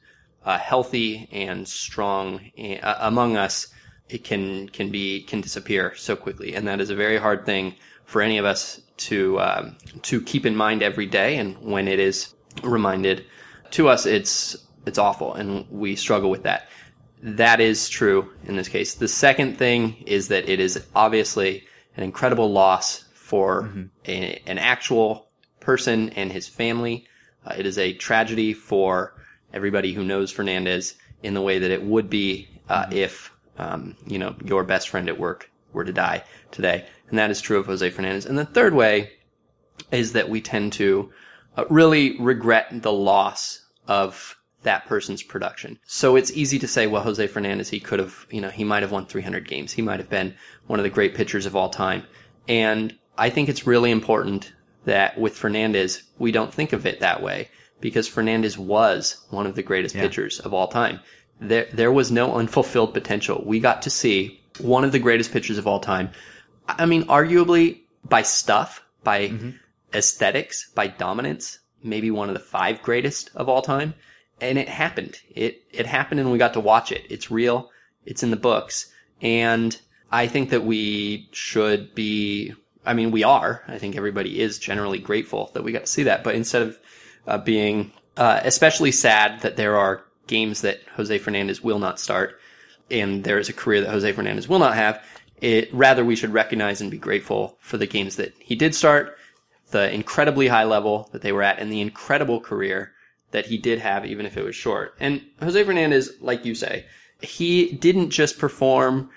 uh, 0.45 0.59
healthy 0.59 1.28
and 1.33 1.66
strong 1.66 2.40
uh, 2.83 2.97
among 3.00 3.37
us 3.37 3.69
it 4.09 4.23
can 4.25 4.69
can 4.69 4.90
be 4.90 5.23
can 5.23 5.40
disappear 5.40 5.95
so 5.97 6.14
quickly. 6.14 6.54
And 6.54 6.69
that 6.69 6.81
is 6.81 6.90
a 6.90 6.95
very 6.95 7.16
hard 7.16 7.47
thing 7.47 7.75
for 8.04 8.21
any 8.21 8.37
of 8.37 8.45
us 8.45 8.81
to 8.97 9.40
um, 9.40 9.76
to 10.02 10.21
keep 10.21 10.45
in 10.45 10.54
mind 10.54 10.83
every 10.83 11.07
day. 11.07 11.37
And 11.38 11.57
when 11.59 11.88
it 11.88 11.99
is 11.99 12.35
reminded 12.62 13.25
to 13.73 13.88
us 13.88 14.04
it's 14.04 14.57
it's 14.87 14.99
awful 14.99 15.35
and 15.35 15.66
we 15.71 15.97
struggle 15.97 16.31
with 16.31 16.43
that 16.43 16.69
that 17.25 17.61
is 17.61 17.88
true 17.88 18.31
in 18.45 18.54
this 18.57 18.69
case 18.69 18.95
the 18.95 19.09
second 19.09 19.57
thing 19.57 19.97
is 20.07 20.28
that 20.28 20.49
it 20.49 20.61
is 20.61 20.85
obviously 20.95 21.64
an 21.97 22.04
incredible 22.04 22.52
loss 22.52 23.04
for 23.14 23.62
mm-hmm. 23.62 23.85
a, 24.07 24.43
an 24.47 24.59
actual 24.59 25.26
person 25.61 26.11
and 26.11 26.31
his 26.31 26.47
family 26.47 27.07
uh, 27.47 27.54
it 27.59 27.66
is 27.66 27.78
a 27.78 27.93
tragedy 27.95 28.52
for 28.52 29.14
everybody 29.52 29.93
who 29.93 30.04
knows 30.04 30.31
Fernandez 30.31 30.95
in 31.23 31.35
the 31.35 31.40
way 31.40 31.59
that 31.59 31.71
it 31.71 31.83
would 31.83 32.11
be 32.11 32.49
uh, 32.69 32.85
mm-hmm. 32.85 32.93
if 32.93 33.33
um, 33.59 33.97
you 34.07 34.19
know 34.19 34.35
your 34.45 34.64
best 34.64 34.88
friend 34.88 35.09
at 35.09 35.19
work 35.19 35.50
were 35.73 35.85
to 35.85 35.93
die 35.93 36.25
today, 36.50 36.85
and 37.09 37.19
that 37.19 37.31
is 37.31 37.40
true 37.40 37.59
of 37.59 37.66
Jose 37.66 37.88
Fernandez. 37.90 38.26
And 38.26 38.38
the 38.38 38.45
third 38.45 38.75
way 38.75 39.12
is 39.90 40.12
that 40.12 40.28
we 40.28 40.40
tend 40.40 40.73
to 40.75 41.12
uh, 41.57 41.64
really 41.71 42.21
regret 42.21 42.66
the 42.71 42.93
loss 42.93 43.64
of 43.87 44.37
that 44.64 44.87
person's 44.87 45.23
production. 45.23 45.78
So 45.87 46.16
it's 46.16 46.33
easy 46.33 46.59
to 46.59 46.68
say, 46.68 46.87
well, 46.87 47.02
Jose 47.02 47.26
Fernandez, 47.28 47.71
he 47.71 47.80
could 47.80 47.99
have, 47.99 48.26
you 48.30 48.40
know, 48.40 48.50
he 48.50 48.64
might 48.64 48.83
have 48.83 48.92
won 48.92 49.06
300 49.06 49.49
games. 49.49 49.73
He 49.73 49.83
might 49.83 50.00
have 50.00 50.11
been 50.11 50.35
one 50.66 50.78
of 50.78 50.83
the 50.83 50.90
great 50.90 51.14
pitchers 51.14 51.47
of 51.47 51.54
all 51.54 51.71
time. 51.71 52.04
And 52.49 52.97
I 53.16 53.30
think 53.30 53.49
it's 53.49 53.66
really 53.66 53.90
important 53.90 54.52
that 54.85 55.18
with 55.18 55.37
Fernandez, 55.37 56.02
we 56.18 56.33
don't 56.33 56.52
think 56.52 56.73
of 56.73 56.85
it 56.85 57.00
that 57.00 57.23
way 57.23 57.49
because 57.80 58.09
Fernandez 58.09 58.59
was 58.59 59.25
one 59.30 59.47
of 59.47 59.54
the 59.54 59.62
greatest 59.62 59.94
yeah. 59.94 60.02
pitchers 60.02 60.40
of 60.40 60.52
all 60.52 60.68
time. 60.68 61.00
There, 61.40 61.68
there 61.73 61.92
was 61.92 62.11
no 62.11 62.35
unfulfilled 62.35 62.94
potential. 62.94 63.42
We 63.44 63.61
got 63.61 63.83
to 63.83 63.90
see 63.90 64.42
one 64.61 64.85
of 64.85 64.92
the 64.92 64.99
greatest 64.99 65.33
pitchers 65.33 65.59
of 65.59 65.66
all 65.66 65.80
time. 65.80 66.11
I 66.68 66.87
mean, 66.87 67.04
arguably 67.04 67.80
by 68.04 68.23
stuff, 68.23 68.83
by 69.02 69.28
mm-hmm. 69.28 69.50
aesthetics, 69.92 70.71
by 70.75 70.87
dominance, 70.87 71.59
maybe 71.83 72.11
one 72.11 72.28
of 72.28 72.35
the 72.35 72.40
five 72.40 72.83
greatest 72.83 73.30
of 73.35 73.49
all 73.49 73.62
time. 73.62 73.94
And 74.45 74.59
it 74.59 74.69
happened. 74.69 75.19
It, 75.31 75.63
it 75.73 75.87
happened 75.87 76.21
and 76.21 76.31
we 76.31 76.39
got 76.39 76.55
to 76.55 76.61
watch 76.61 76.93
it. 76.93 77.07
It's 77.11 77.31
real. 77.31 77.71
It's 78.05 78.23
in 78.23 78.31
the 78.31 78.37
books. 78.37 78.93
And 79.21 79.79
I 80.13 80.27
think 80.27 80.51
that 80.51 80.65
we 80.65 81.29
should 81.33 81.95
be 81.95 82.55
I 82.87 82.95
mean, 82.95 83.11
we 83.11 83.25
are. 83.25 83.63
I 83.67 83.79
think 83.79 83.97
everybody 83.97 84.41
is 84.41 84.59
generally 84.59 84.99
grateful 84.99 85.51
that 85.55 85.63
we 85.63 85.73
got 85.73 85.87
to 85.87 85.91
see 85.91 86.03
that. 86.05 86.23
But 86.23 86.35
instead 86.35 86.63
of 86.63 86.79
uh, 87.27 87.39
being 87.39 87.93
uh, 88.17 88.41
especially 88.45 88.93
sad 88.93 89.41
that 89.41 89.57
there 89.57 89.77
are 89.77 90.05
games 90.27 90.61
that 90.63 90.81
Jose 90.97 91.19
Fernandez 91.19 91.63
will 91.63 91.79
not 91.79 91.99
start, 91.99 92.41
and 92.91 93.25
there 93.25 93.39
is 93.39 93.49
a 93.49 93.53
career 93.53 93.81
that 93.81 93.91
Jose 93.91 94.13
Fernandez 94.13 94.49
will 94.49 94.59
not 94.59 94.75
have, 94.75 95.03
it 95.41 95.73
rather 95.73 96.05
we 96.05 96.17
should 96.17 96.33
recognize 96.33 96.81
and 96.81 96.91
be 96.91 96.99
grateful 96.99 97.57
for 97.61 97.77
the 97.77 97.87
games 97.87 98.17
that 98.17 98.35
he 98.39 98.55
did 98.55 98.75
start, 98.75 99.17
the 99.71 99.93
incredibly 99.93 100.49
high 100.49 100.65
level 100.65 101.09
that 101.13 101.23
they 101.23 101.33
were 101.33 101.43
at, 101.43 101.59
and 101.59 101.73
the 101.73 101.81
incredible 101.81 102.41
career 102.41 102.93
that 103.35 103.47
he 103.47 103.59
did 103.59 103.81
have, 103.81 104.07
even 104.07 104.26
if 104.26 104.37
it 104.37 104.45
was 104.45 104.55
short. 104.55 104.95
And 105.00 105.21
Jose 105.43 105.64
Fernandez, 105.64 106.12
like 106.21 106.45
you 106.45 106.55
say, 106.55 106.87
he 107.21 107.73
didn't 107.73 108.11
just 108.11 108.38
perform 108.38 109.11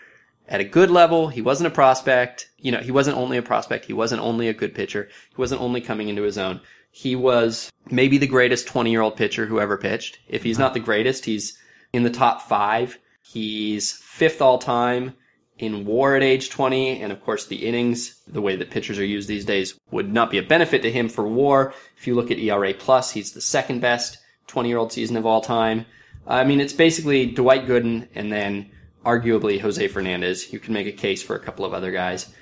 at 0.47 0.59
a 0.59 0.63
good 0.63 0.89
level. 0.89 1.27
He 1.27 1.39
wasn't 1.39 1.67
a 1.67 1.75
prospect. 1.75 2.49
You 2.57 2.71
know, 2.71 2.79
he 2.79 2.89
wasn't 2.89 3.17
only 3.17 3.37
a 3.37 3.43
prospect. 3.43 3.85
He 3.85 3.93
wasn't 3.93 4.23
only 4.23 4.47
a 4.49 4.55
good 4.55 4.73
pitcher. 4.73 5.07
He 5.29 5.35
wasn't 5.37 5.61
only 5.61 5.81
coming 5.81 6.09
into 6.09 6.23
his 6.23 6.39
own. 6.39 6.61
He 6.89 7.15
was 7.15 7.71
maybe 7.91 8.17
the 8.17 8.25
greatest 8.25 8.65
20 8.65 8.89
year 8.89 9.01
old 9.01 9.17
pitcher 9.17 9.45
who 9.45 9.59
ever 9.59 9.77
pitched. 9.77 10.17
If 10.27 10.41
he's 10.41 10.55
mm-hmm. 10.55 10.63
not 10.63 10.73
the 10.73 10.79
greatest, 10.79 11.25
he's 11.25 11.55
in 11.93 12.01
the 12.01 12.09
top 12.09 12.41
five. 12.41 12.97
He's 13.21 13.91
fifth 13.91 14.41
all 14.41 14.57
time 14.57 15.13
in 15.59 15.85
war 15.85 16.15
at 16.15 16.23
age 16.23 16.49
20. 16.49 17.01
And 17.01 17.11
of 17.11 17.21
course, 17.23 17.45
the 17.45 17.65
innings, 17.65 18.21
the 18.27 18.41
way 18.41 18.55
that 18.55 18.69
pitchers 18.69 18.99
are 18.99 19.05
used 19.05 19.27
these 19.27 19.45
days 19.45 19.77
would 19.91 20.11
not 20.11 20.29
be 20.29 20.37
a 20.37 20.43
benefit 20.43 20.81
to 20.83 20.91
him 20.91 21.09
for 21.09 21.27
war. 21.27 21.73
If 21.97 22.07
you 22.07 22.15
look 22.15 22.31
at 22.31 22.39
ERA 22.39 22.73
plus, 22.73 23.11
he's 23.11 23.33
the 23.33 23.41
second 23.41 23.81
best 23.81 24.17
20 24.47 24.69
year 24.69 24.77
old 24.77 24.91
season 24.91 25.17
of 25.17 25.25
all 25.25 25.41
time. 25.41 25.85
I 26.25 26.43
mean, 26.43 26.59
it's 26.59 26.73
basically 26.73 27.25
Dwight 27.25 27.67
Gooden 27.67 28.07
and 28.13 28.31
then 28.31 28.71
arguably 29.05 29.59
Jose 29.61 29.87
Fernandez. 29.87 30.51
You 30.51 30.59
can 30.59 30.73
make 30.73 30.87
a 30.87 30.91
case 30.91 31.23
for 31.23 31.35
a 31.35 31.39
couple 31.39 31.65
of 31.65 31.73
other 31.73 31.91
guys. 31.91 32.33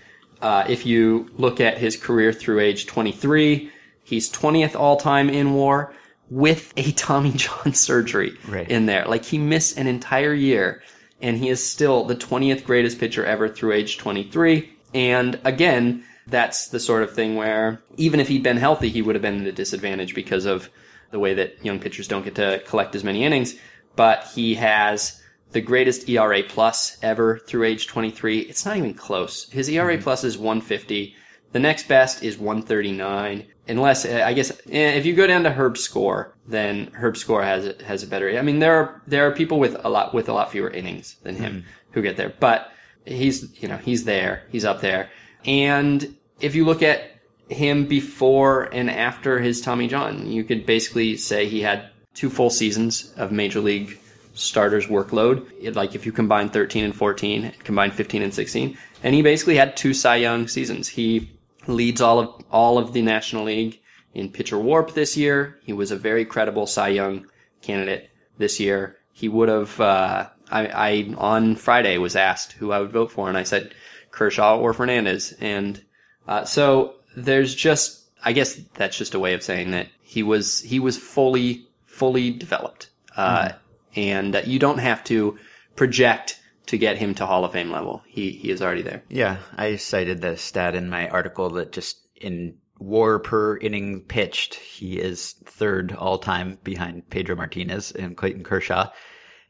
Uh, 0.42 0.66
if 0.68 0.86
you 0.86 1.30
look 1.38 1.62
at 1.62 1.78
his 1.78 1.96
career 1.96 2.34
through 2.34 2.60
age 2.60 2.88
23, 2.88 3.72
he's 4.04 4.32
20th 4.32 4.76
all 4.76 4.98
time 4.98 5.30
in 5.30 5.54
war 5.54 5.94
with 6.30 6.74
a 6.78 6.92
Tommy 6.94 7.32
John 7.36 7.74
surgery 7.74 8.38
right. 8.48 8.70
in 8.70 8.88
there. 8.88 9.06
Like 9.06 9.24
he 9.24 9.38
missed 9.38 9.78
an 9.78 9.88
entire 9.88 10.34
year 10.34 10.82
and 11.26 11.40
he 11.40 11.50
is 11.50 11.68
still 11.68 12.04
the 12.04 12.16
20th 12.16 12.64
greatest 12.64 13.00
pitcher 13.00 13.26
ever 13.26 13.50
through 13.50 13.72
age 13.72 13.98
23. 13.98 14.70
And 14.94 15.40
again, 15.44 16.04
that's 16.28 16.68
the 16.68 16.80
sort 16.80 17.02
of 17.02 17.16
thing 17.16 17.36
where 17.36 17.82
even 17.98 18.20
if 18.20 18.28
he'd 18.28 18.44
been 18.44 18.58
healthy, 18.58 18.90
he 18.90 19.02
would 19.02 19.16
have 19.16 19.24
been 19.24 19.42
at 19.42 19.48
a 19.48 19.52
disadvantage 19.52 20.14
because 20.14 20.46
of 20.46 20.70
the 21.10 21.18
way 21.18 21.34
that 21.34 21.66
young 21.66 21.80
pitchers 21.80 22.08
don't 22.08 22.24
get 22.24 22.36
to 22.36 22.62
collect 22.68 22.94
as 22.94 23.04
many 23.04 23.24
innings. 23.24 23.56
But 23.96 24.28
he 24.36 24.54
has 24.54 25.20
the 25.52 25.62
greatest 25.62 26.08
ERA 26.08 26.44
plus 26.44 27.00
ever 27.02 27.40
through 27.40 27.64
age 27.64 27.88
23. 27.88 28.42
It's 28.42 28.64
not 28.64 28.78
even 28.78 28.94
close. 28.94 29.50
His 29.50 29.68
ERA 29.68 29.96
mm-hmm. 29.96 30.04
plus 30.04 30.24
is 30.24 30.38
150. 30.38 31.16
The 31.54 31.60
next 31.60 31.88
best 31.88 32.22
is 32.22 32.38
139. 32.38 33.48
Unless 33.68 34.06
I 34.06 34.34
guess 34.34 34.52
eh, 34.70 34.92
if 34.92 35.06
you 35.06 35.16
go 35.16 35.26
down 35.26 35.44
to 35.44 35.52
Herb 35.52 35.78
score, 35.78 36.36
then 36.48 36.92
Herb 36.94 37.18
score 37.18 37.44
has 37.44 37.66
a, 37.66 37.84
has 37.84 38.04
a 38.04 38.08
better. 38.08 38.38
I 38.38 38.42
mean, 38.42 38.60
there 38.60 38.76
are 38.76 39.02
there 39.08 39.28
are 39.28 39.32
people 39.32 39.60
with 39.60 39.76
a 39.84 39.90
lot 39.90 40.14
with 40.14 40.30
a 40.30 40.34
lot 40.34 40.52
fewer 40.52 40.70
innings 40.70 41.16
than 41.24 41.36
him 41.36 41.52
mm-hmm. 41.54 41.68
who 41.92 42.02
get 42.02 42.18
there, 42.18 42.34
but 42.40 42.72
he's 43.06 43.62
you 43.62 43.68
know 43.68 43.78
he's 43.78 44.04
there, 44.04 44.44
he's 44.52 44.66
up 44.66 44.82
there. 44.82 45.10
And 45.46 46.16
if 46.40 46.54
you 46.56 46.66
look 46.66 46.84
at 46.84 47.12
him 47.50 47.86
before 47.86 48.64
and 48.74 48.90
after 48.90 49.40
his 49.40 49.62
Tommy 49.62 49.88
John, 49.88 50.28
you 50.28 50.44
could 50.44 50.66
basically 50.66 51.18
say 51.18 51.48
he 51.48 51.62
had 51.62 51.90
two 52.14 52.30
full 52.30 52.50
seasons 52.50 53.14
of 53.18 53.32
major 53.32 53.60
league 53.60 54.00
starters 54.34 54.88
workload. 54.88 55.48
It, 55.62 55.76
like 55.76 55.96
if 55.96 56.06
you 56.06 56.12
combine 56.12 56.50
13 56.50 56.84
and 56.84 56.96
14, 56.96 57.54
combine 57.64 57.92
15 57.92 58.22
and 58.22 58.34
16, 58.34 58.78
and 59.04 59.16
he 59.16 59.22
basically 59.22 59.56
had 59.56 59.78
two 59.78 59.94
Cy 59.94 60.18
Young 60.18 60.48
seasons. 60.48 60.88
He 60.88 61.32
leads 61.68 62.02
all 62.02 62.20
of 62.20 62.44
all 62.52 62.78
of 62.78 62.94
the 62.94 63.02
National 63.02 63.46
League 63.46 63.82
in 64.14 64.32
pitcher 64.32 64.58
WARP 64.58 64.94
this 64.94 65.18
year. 65.18 65.60
He 65.64 65.74
was 65.74 65.92
a 65.92 65.98
very 65.98 66.26
credible 66.26 66.68
Cy 66.68 66.90
Young 66.90 67.28
candidate 67.62 68.10
this 68.38 68.60
year. 68.60 68.98
He 69.14 69.30
would 69.30 69.50
have. 69.50 69.80
Uh, 69.80 70.30
I, 70.52 70.68
I 70.68 71.16
on 71.18 71.56
Friday 71.56 71.98
was 71.98 72.16
asked 72.16 72.54
who 72.54 72.72
I 72.72 72.80
would 72.80 72.92
vote 72.92 73.12
for, 73.12 73.28
and 73.30 73.38
I 73.38 73.44
said 73.44 73.74
Kershaw 74.12 74.60
or 74.60 74.74
Fernandez, 74.74 75.34
and 75.40 75.84
uh, 76.28 76.46
so 76.46 76.96
there's 77.16 77.56
just. 77.56 78.04
I 78.28 78.32
guess 78.32 78.56
that's 78.74 78.98
just 78.98 79.14
a 79.14 79.20
way 79.20 79.36
of 79.36 79.44
saying 79.44 79.72
that 79.72 79.88
he 80.02 80.24
was 80.24 80.62
he 80.62 80.80
was 80.80 80.98
fully 80.98 81.68
fully 81.86 82.32
developed. 82.32 82.90
Uh, 83.16 83.50
mm 83.50 83.56
and 83.96 84.42
you 84.46 84.60
don't 84.60 84.80
have 84.80 85.04
to 85.06 85.38
project 85.76 86.42
to 86.68 86.78
get 86.78 86.98
him 86.98 87.16
to 87.16 87.26
Hall 87.26 87.46
of 87.46 87.52
Fame 87.52 87.72
level. 87.72 88.04
He 88.08 88.32
he 88.32 88.50
is 88.50 88.62
already 88.62 88.82
there. 88.82 89.04
Yeah, 89.10 89.38
I 89.56 89.76
cited 89.76 90.22
the 90.22 90.38
stat 90.38 90.76
in 90.76 90.90
my 90.90 91.10
article 91.10 91.52
that 91.52 91.72
just 91.72 92.00
in 92.16 92.58
WAR 92.80 93.20
per 93.20 93.58
inning 93.58 94.02
pitched, 94.02 94.56
he 94.56 95.00
is 95.00 95.34
third 95.46 95.94
all 95.94 96.18
time 96.18 96.58
behind 96.64 97.10
Pedro 97.10 97.36
Martinez 97.36 97.92
and 97.92 98.18
Clayton 98.18 98.44
Kershaw, 98.44 98.90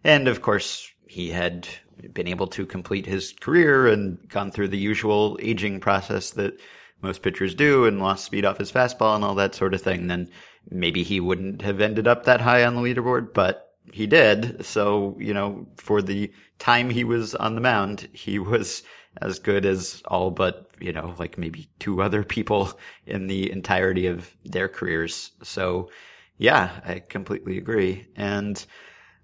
and 0.03 0.27
of 0.27 0.41
course 0.41 0.91
he 1.07 1.29
had 1.29 1.67
been 2.13 2.27
able 2.27 2.47
to 2.47 2.65
complete 2.65 3.05
his 3.05 3.33
career 3.33 3.87
and 3.87 4.27
gone 4.27 4.51
through 4.51 4.67
the 4.67 4.77
usual 4.77 5.39
aging 5.41 5.79
process 5.79 6.31
that 6.31 6.59
most 7.01 7.21
pitchers 7.21 7.55
do 7.55 7.85
and 7.85 7.99
lost 7.99 8.25
speed 8.25 8.45
off 8.45 8.57
his 8.57 8.71
fastball 8.71 9.15
and 9.15 9.23
all 9.23 9.35
that 9.35 9.55
sort 9.55 9.73
of 9.73 9.81
thing, 9.81 10.07
then 10.07 10.29
maybe 10.69 11.03
he 11.03 11.19
wouldn't 11.19 11.61
have 11.61 11.81
ended 11.81 12.07
up 12.07 12.25
that 12.25 12.41
high 12.41 12.63
on 12.63 12.75
the 12.75 12.81
leaderboard, 12.81 13.33
but 13.33 13.64
he 13.91 14.07
did. 14.07 14.65
So, 14.65 15.15
you 15.19 15.33
know, 15.33 15.67
for 15.77 16.01
the 16.01 16.31
time 16.59 16.89
he 16.89 17.03
was 17.03 17.35
on 17.35 17.55
the 17.55 17.61
mound, 17.61 18.07
he 18.13 18.39
was 18.39 18.83
as 19.21 19.39
good 19.39 19.65
as 19.65 20.01
all 20.07 20.31
but, 20.31 20.69
you 20.79 20.91
know, 20.91 21.15
like 21.17 21.37
maybe 21.37 21.69
two 21.79 22.01
other 22.01 22.23
people 22.23 22.77
in 23.05 23.27
the 23.27 23.51
entirety 23.51 24.07
of 24.07 24.35
their 24.43 24.67
careers. 24.67 25.31
So, 25.43 25.89
yeah, 26.37 26.81
I 26.85 26.99
completely 26.99 27.57
agree. 27.57 28.07
And 28.15 28.63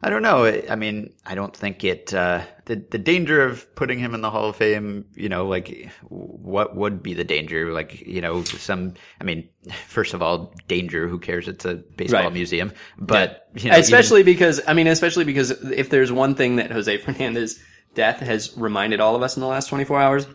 I 0.04 0.10
don't 0.10 0.24
know. 0.24 0.46
I 0.70 0.76
mean, 0.76 1.14
I 1.26 1.36
don't 1.36 1.56
think 1.56 1.84
it. 1.84 2.14
Uh, 2.14 2.42
the 2.66 2.76
the 2.90 2.98
danger 2.98 3.42
of 3.44 3.74
putting 3.76 4.00
him 4.00 4.16
in 4.16 4.22
the 4.22 4.32
Hall 4.32 4.50
of 4.50 4.56
Fame, 4.56 5.06
you 5.16 5.30
know, 5.30 5.46
like 5.48 5.92
what 6.10 6.76
would 6.76 7.04
be 7.04 7.14
the 7.14 7.24
danger? 7.24 7.72
Like, 7.72 8.02
you 8.02 8.20
know, 8.22 8.44
some. 8.44 8.96
I 9.20 9.24
mean, 9.24 9.48
first 9.88 10.14
of 10.16 10.22
all, 10.24 10.54
danger. 10.68 11.08
Who 11.08 11.20
cares? 11.20 11.48
It's 11.48 11.66
a 11.66 11.76
baseball 11.98 12.24
Right. 12.24 12.34
museum. 12.34 12.72
But 12.98 13.48
Yeah. 13.56 13.62
you 13.64 13.70
know, 13.70 13.76
even- 13.76 13.82
especially 13.84 14.24
because 14.24 14.60
I 14.68 14.74
mean, 14.74 14.88
especially 14.88 15.26
because 15.26 15.52
if 15.72 15.90
there's 15.90 16.12
one 16.12 16.34
thing 16.36 16.56
that 16.56 16.72
Jose 16.72 16.98
Fernandez 16.98 17.60
death 17.94 18.20
has 18.22 18.58
reminded 18.58 19.02
all 19.02 19.16
of 19.16 19.22
us 19.22 19.36
in 19.38 19.42
the 19.42 19.48
last 19.48 19.68
24 19.68 20.02
hours, 20.02 20.26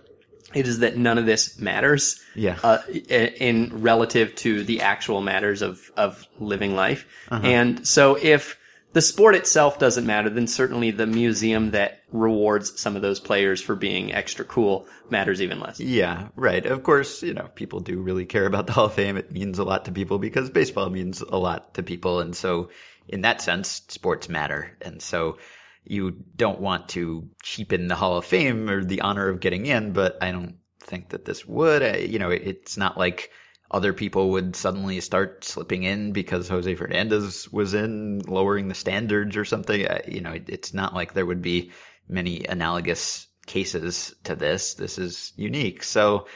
it 0.54 0.68
is 0.68 0.78
that 0.80 0.96
none 0.96 1.18
of 1.18 1.26
this 1.26 1.58
matters. 1.58 2.20
Yeah. 2.36 2.56
Uh, 2.62 2.78
in 3.10 3.70
relative 3.82 4.34
to 4.36 4.62
the 4.62 4.80
actual 4.82 5.22
matters 5.22 5.60
of 5.62 5.90
of 5.96 6.24
living 6.38 6.76
life, 6.76 7.04
Uh-huh. 7.30 7.44
and 7.44 7.84
so 7.88 8.16
if 8.22 8.56
the 8.96 9.02
sport 9.02 9.34
itself 9.34 9.78
doesn't 9.78 10.06
matter, 10.06 10.30
then 10.30 10.46
certainly 10.46 10.90
the 10.90 11.06
museum 11.06 11.72
that 11.72 12.00
rewards 12.12 12.80
some 12.80 12.96
of 12.96 13.02
those 13.02 13.20
players 13.20 13.60
for 13.60 13.74
being 13.76 14.14
extra 14.14 14.42
cool 14.42 14.86
matters 15.10 15.42
even 15.42 15.60
less. 15.60 15.78
Yeah, 15.78 16.28
right. 16.34 16.64
Of 16.64 16.82
course, 16.82 17.22
you 17.22 17.34
know, 17.34 17.46
people 17.54 17.80
do 17.80 18.00
really 18.00 18.24
care 18.24 18.46
about 18.46 18.66
the 18.66 18.72
Hall 18.72 18.86
of 18.86 18.94
Fame. 18.94 19.18
It 19.18 19.30
means 19.30 19.58
a 19.58 19.64
lot 19.64 19.84
to 19.84 19.92
people 19.92 20.18
because 20.18 20.48
baseball 20.48 20.88
means 20.88 21.20
a 21.20 21.36
lot 21.36 21.74
to 21.74 21.82
people. 21.82 22.20
And 22.20 22.34
so, 22.34 22.70
in 23.06 23.20
that 23.20 23.42
sense, 23.42 23.82
sports 23.88 24.30
matter. 24.30 24.74
And 24.80 25.02
so, 25.02 25.36
you 25.84 26.12
don't 26.34 26.62
want 26.62 26.88
to 26.90 27.28
cheapen 27.42 27.88
the 27.88 27.96
Hall 27.96 28.16
of 28.16 28.24
Fame 28.24 28.70
or 28.70 28.82
the 28.82 29.02
honor 29.02 29.28
of 29.28 29.40
getting 29.40 29.66
in, 29.66 29.92
but 29.92 30.16
I 30.22 30.32
don't 30.32 30.56
think 30.80 31.10
that 31.10 31.26
this 31.26 31.44
would. 31.44 31.82
I, 31.82 31.96
you 31.98 32.18
know, 32.18 32.30
it's 32.30 32.78
not 32.78 32.96
like 32.96 33.30
other 33.70 33.92
people 33.92 34.30
would 34.30 34.54
suddenly 34.54 35.00
start 35.00 35.44
slipping 35.44 35.82
in 35.82 36.12
because 36.12 36.48
Jose 36.48 36.74
Fernandez 36.74 37.50
was 37.52 37.74
in, 37.74 38.20
lowering 38.20 38.68
the 38.68 38.74
standards 38.74 39.36
or 39.36 39.44
something. 39.44 39.86
You 40.06 40.20
know, 40.20 40.32
it, 40.32 40.48
it's 40.48 40.72
not 40.72 40.94
like 40.94 41.12
there 41.12 41.26
would 41.26 41.42
be 41.42 41.72
many 42.08 42.44
analogous 42.44 43.26
cases 43.46 44.14
to 44.24 44.36
this. 44.36 44.74
This 44.74 44.98
is 44.98 45.32
unique. 45.36 45.82
So 45.82 46.26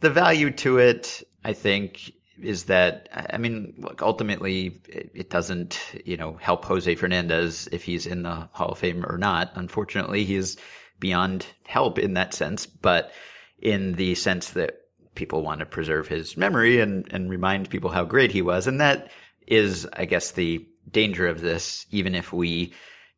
the 0.00 0.10
value 0.10 0.50
to 0.50 0.78
it, 0.78 1.22
I 1.44 1.52
think, 1.52 2.12
is 2.42 2.64
that, 2.64 3.08
I 3.12 3.38
mean, 3.38 3.74
look, 3.78 4.02
ultimately 4.02 4.80
it, 4.88 5.10
it 5.14 5.30
doesn't, 5.30 5.80
you 6.04 6.16
know, 6.16 6.36
help 6.40 6.64
Jose 6.64 6.92
Fernandez 6.96 7.68
if 7.70 7.84
he's 7.84 8.06
in 8.06 8.22
the 8.22 8.48
Hall 8.52 8.70
of 8.70 8.78
Fame 8.78 9.04
or 9.06 9.18
not. 9.18 9.52
Unfortunately, 9.54 10.24
he's 10.24 10.56
beyond 10.98 11.46
help 11.64 11.98
in 11.98 12.14
that 12.14 12.34
sense, 12.34 12.66
but 12.66 13.12
in 13.60 13.92
the 13.92 14.16
sense 14.16 14.50
that 14.50 14.80
people 15.14 15.42
want 15.42 15.60
to 15.60 15.66
preserve 15.66 16.08
his 16.08 16.36
memory 16.36 16.80
and, 16.80 17.06
and 17.12 17.30
remind 17.30 17.70
people 17.70 17.90
how 17.90 18.04
great 18.04 18.32
he 18.32 18.42
was. 18.42 18.66
And 18.66 18.80
that 18.80 19.10
is, 19.46 19.86
I 19.92 20.04
guess, 20.04 20.32
the 20.32 20.66
danger 20.90 21.26
of 21.26 21.40
this, 21.40 21.86
even 21.90 22.14
if 22.14 22.32
we 22.32 22.72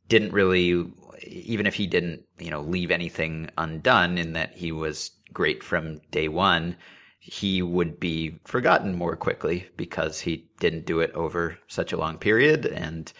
didn't 0.08 0.32
really, 0.32 0.86
even 1.26 1.66
if 1.66 1.74
he 1.74 1.86
didn't, 1.86 2.24
you 2.38 2.50
know, 2.50 2.60
leave 2.60 2.90
anything 2.90 3.50
undone 3.58 4.18
in 4.18 4.34
that 4.34 4.54
he 4.54 4.72
was 4.72 5.10
great 5.32 5.62
from 5.62 6.00
day 6.10 6.28
one, 6.28 6.76
he 7.18 7.60
would 7.60 7.98
be 7.98 8.38
forgotten 8.44 8.94
more 8.94 9.16
quickly 9.16 9.68
because 9.76 10.20
he 10.20 10.48
didn't 10.60 10.86
do 10.86 11.00
it 11.00 11.10
over 11.12 11.58
such 11.66 11.92
a 11.92 11.96
long 11.96 12.18
period 12.18 12.66
and 12.66 13.12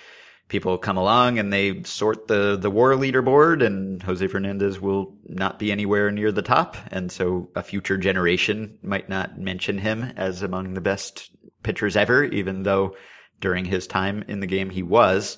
people 0.48 0.78
come 0.78 0.96
along 0.96 1.38
and 1.38 1.52
they 1.52 1.82
sort 1.82 2.28
the, 2.28 2.56
the 2.56 2.70
war 2.70 2.92
leaderboard 2.92 3.64
and 3.64 4.02
Jose 4.02 4.26
Fernandez 4.28 4.80
will 4.80 5.14
not 5.24 5.58
be 5.58 5.72
anywhere 5.72 6.10
near 6.10 6.30
the 6.30 6.42
top. 6.42 6.76
And 6.90 7.10
so 7.10 7.50
a 7.54 7.62
future 7.62 7.96
generation 7.96 8.78
might 8.82 9.08
not 9.08 9.38
mention 9.38 9.78
him 9.78 10.12
as 10.16 10.42
among 10.42 10.74
the 10.74 10.80
best 10.80 11.30
pitchers 11.62 11.96
ever, 11.96 12.22
even 12.24 12.62
though 12.62 12.94
during 13.40 13.64
his 13.64 13.86
time 13.86 14.24
in 14.28 14.40
the 14.40 14.46
game 14.46 14.70
he 14.70 14.82
was. 14.82 15.36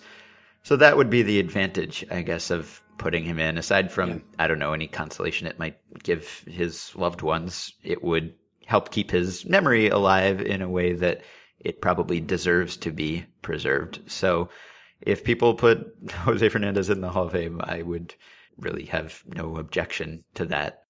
So 0.62 0.76
that 0.76 0.96
would 0.96 1.08
be 1.08 1.22
the 1.22 1.40
advantage, 1.40 2.04
I 2.10 2.22
guess, 2.22 2.50
of 2.50 2.82
putting 2.98 3.24
him 3.24 3.38
in. 3.38 3.56
Aside 3.56 3.90
from, 3.90 4.22
I 4.38 4.46
don't 4.46 4.58
know, 4.58 4.74
any 4.74 4.88
consolation 4.88 5.46
it 5.46 5.58
might 5.58 5.78
give 6.02 6.44
his 6.46 6.94
loved 6.94 7.22
ones, 7.22 7.72
it 7.82 8.02
would 8.04 8.34
help 8.66 8.90
keep 8.90 9.10
his 9.10 9.46
memory 9.46 9.88
alive 9.88 10.42
in 10.42 10.60
a 10.60 10.68
way 10.68 10.92
that 10.92 11.22
it 11.58 11.80
probably 11.80 12.20
deserves 12.20 12.76
to 12.78 12.92
be 12.92 13.24
preserved. 13.40 14.00
So 14.06 14.50
if 15.00 15.24
people 15.24 15.54
put 15.54 15.94
Jose 16.10 16.48
Fernandez 16.48 16.90
in 16.90 17.00
the 17.00 17.10
Hall 17.10 17.26
of 17.26 17.32
Fame, 17.32 17.60
I 17.62 17.82
would 17.82 18.14
really 18.58 18.86
have 18.86 19.22
no 19.26 19.56
objection 19.56 20.24
to 20.34 20.46
that. 20.46 20.82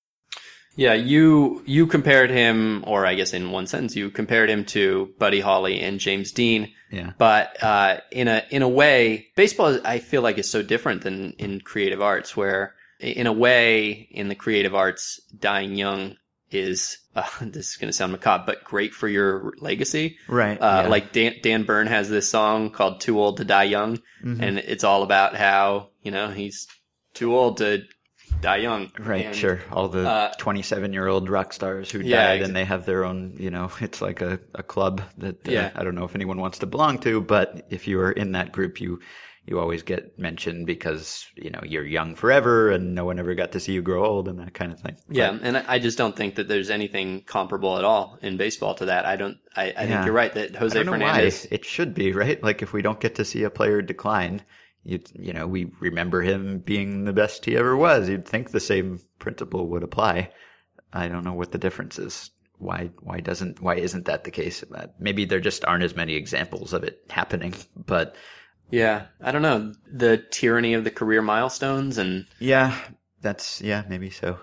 Yeah, 0.76 0.94
you 0.94 1.62
you 1.66 1.88
compared 1.88 2.30
him, 2.30 2.84
or 2.86 3.04
I 3.04 3.14
guess 3.14 3.32
in 3.32 3.50
one 3.50 3.66
sentence, 3.66 3.96
you 3.96 4.10
compared 4.10 4.48
him 4.48 4.64
to 4.66 5.12
Buddy 5.18 5.40
Holly 5.40 5.80
and 5.80 5.98
James 5.98 6.30
Dean. 6.30 6.72
Yeah. 6.92 7.14
But 7.18 7.60
uh, 7.62 7.98
in 8.12 8.28
a 8.28 8.44
in 8.50 8.62
a 8.62 8.68
way, 8.68 9.26
baseball 9.34 9.68
is, 9.68 9.80
I 9.84 9.98
feel 9.98 10.22
like 10.22 10.38
is 10.38 10.48
so 10.48 10.62
different 10.62 11.02
than 11.02 11.32
in 11.32 11.60
creative 11.60 12.00
arts, 12.00 12.36
where 12.36 12.76
in 13.00 13.26
a 13.26 13.32
way, 13.32 14.08
in 14.10 14.28
the 14.28 14.36
creative 14.36 14.74
arts, 14.74 15.20
dying 15.36 15.74
young 15.74 16.16
is 16.50 16.98
uh, 17.14 17.22
this 17.40 17.70
is 17.70 17.76
going 17.76 17.88
to 17.88 17.92
sound 17.92 18.12
macabre, 18.12 18.44
but 18.46 18.64
great 18.64 18.94
for 18.94 19.08
your 19.08 19.52
legacy. 19.58 20.18
Right. 20.28 20.56
Uh, 20.60 20.82
yeah. 20.84 20.88
Like 20.88 21.12
Dan, 21.12 21.34
Dan 21.42 21.62
Byrne 21.64 21.86
has 21.88 22.08
this 22.08 22.28
song 22.28 22.70
called 22.70 23.00
"Too 23.00 23.18
Old 23.20 23.36
to 23.38 23.44
Die 23.44 23.64
Young," 23.64 23.98
Mhm. 24.24 24.42
and 24.42 24.58
it's 24.58 24.84
all 24.84 25.02
about 25.02 25.34
how 25.36 25.90
you 26.02 26.10
know 26.10 26.28
he's 26.30 26.66
too 27.14 27.34
old 27.36 27.58
to 27.58 27.82
die 28.42 28.58
young. 28.58 28.92
Right, 28.98 29.26
And, 29.26 29.34
sure. 29.34 29.60
All 29.72 29.88
the 29.88 30.06
uh, 30.08 30.32
27 30.38 30.92
year 30.92 31.08
old 31.08 31.28
rock 31.30 31.52
stars 31.52 31.90
who 31.90 32.00
Yeah, 32.00 32.26
died 32.28 32.42
and 32.42 32.54
they 32.54 32.64
have 32.66 32.84
their 32.84 33.04
own, 33.04 33.34
you 33.38 33.50
know, 33.50 33.70
it's 33.80 34.02
like 34.02 34.20
a, 34.20 34.38
a 34.54 34.62
club 34.62 35.00
that 35.16 35.48
uh, 35.48 35.50
Yeah. 35.50 35.70
I 35.74 35.82
don't 35.82 35.94
know 35.94 36.04
if 36.04 36.14
anyone 36.14 36.38
wants 36.38 36.58
to 36.58 36.66
belong 36.66 36.98
to, 37.00 37.20
but 37.22 37.66
if 37.70 37.88
you 37.88 37.98
are 38.00 38.12
in 38.12 38.32
that 38.32 38.52
group, 38.52 38.80
you, 38.82 39.00
you 39.48 39.58
always 39.58 39.82
get 39.82 40.18
mentioned 40.18 40.66
because, 40.66 41.26
you 41.34 41.48
know, 41.50 41.60
you're 41.64 41.84
young 41.86 42.14
forever 42.14 42.70
and 42.70 42.94
no 42.94 43.04
one 43.06 43.18
ever 43.18 43.34
got 43.34 43.52
to 43.52 43.60
see 43.60 43.72
you 43.72 43.80
grow 43.82 44.04
old 44.04 44.28
and 44.28 44.38
that 44.38 44.52
kind 44.52 44.72
of 44.72 44.80
thing. 44.80 44.96
Yeah, 45.08 45.36
and 45.40 45.56
I 45.56 45.78
just 45.78 45.96
don't 45.96 46.14
think 46.14 46.34
that 46.34 46.48
there's 46.48 46.68
anything 46.68 47.22
comparable 47.22 47.78
at 47.78 47.84
all 47.84 48.18
in 48.20 48.36
baseball 48.36 48.74
to 48.74 48.86
that. 48.86 49.06
I 49.06 49.16
don't. 49.16 49.38
I, 49.56 49.62
I 49.62 49.66
Yeah. 49.66 49.86
think 49.86 50.04
you're 50.04 50.14
right 50.14 50.32
that 50.34 50.52
But 50.52 50.58
Jose 50.60 50.78
I 50.78 50.82
don't 50.82 50.98
know 50.98 51.06
Fernandez. 51.06 51.46
why. 51.50 51.54
It 51.56 51.64
should 51.64 51.94
be, 51.94 52.12
right? 52.12 52.42
Like 52.42 52.60
if 52.62 52.72
we 52.74 52.82
don't 52.82 53.00
get 53.00 53.14
to 53.16 53.24
see 53.24 53.42
a 53.44 53.50
player 53.50 53.80
decline, 53.80 54.42
you, 54.84 55.00
you 55.18 55.32
know, 55.32 55.46
we 55.46 55.72
remember 55.80 56.20
him 56.20 56.58
being 56.58 57.04
the 57.04 57.12
best 57.14 57.44
he 57.46 57.56
ever 57.56 57.74
was. 57.76 58.08
You'd 58.08 58.26
think 58.28 58.50
the 58.50 58.60
same 58.60 59.00
principle 59.18 59.66
would 59.68 59.82
apply. 59.82 60.30
I 60.92 61.08
don't 61.08 61.24
know 61.24 61.34
what 61.34 61.52
the 61.52 61.58
difference 61.58 61.98
is. 61.98 62.30
Why, 62.58 62.90
why 63.00 63.20
doesn't, 63.20 63.60
why 63.60 63.76
isn't 63.76 64.06
that 64.06 64.24
the 64.24 64.30
case? 64.30 64.64
Uh, 64.74 64.88
Maybe 64.98 65.24
there 65.24 65.40
just 65.40 65.64
aren't 65.64 65.84
as 65.84 65.94
many 65.94 66.14
examples 66.16 66.72
of 66.72 66.82
it 66.84 67.00
happening, 67.08 67.54
but 67.76 68.16
Yeah, 68.70 69.06
I 69.20 69.32
don't 69.32 69.42
know 69.42 69.72
the 69.90 70.18
tyranny 70.18 70.74
of 70.74 70.84
the 70.84 70.90
career 70.90 71.22
milestones, 71.22 71.98
and 71.98 72.26
yeah, 72.38 72.78
that's, 73.22 73.60
yeah, 73.60 73.84
maybe 73.88 74.10
so. 74.10 74.38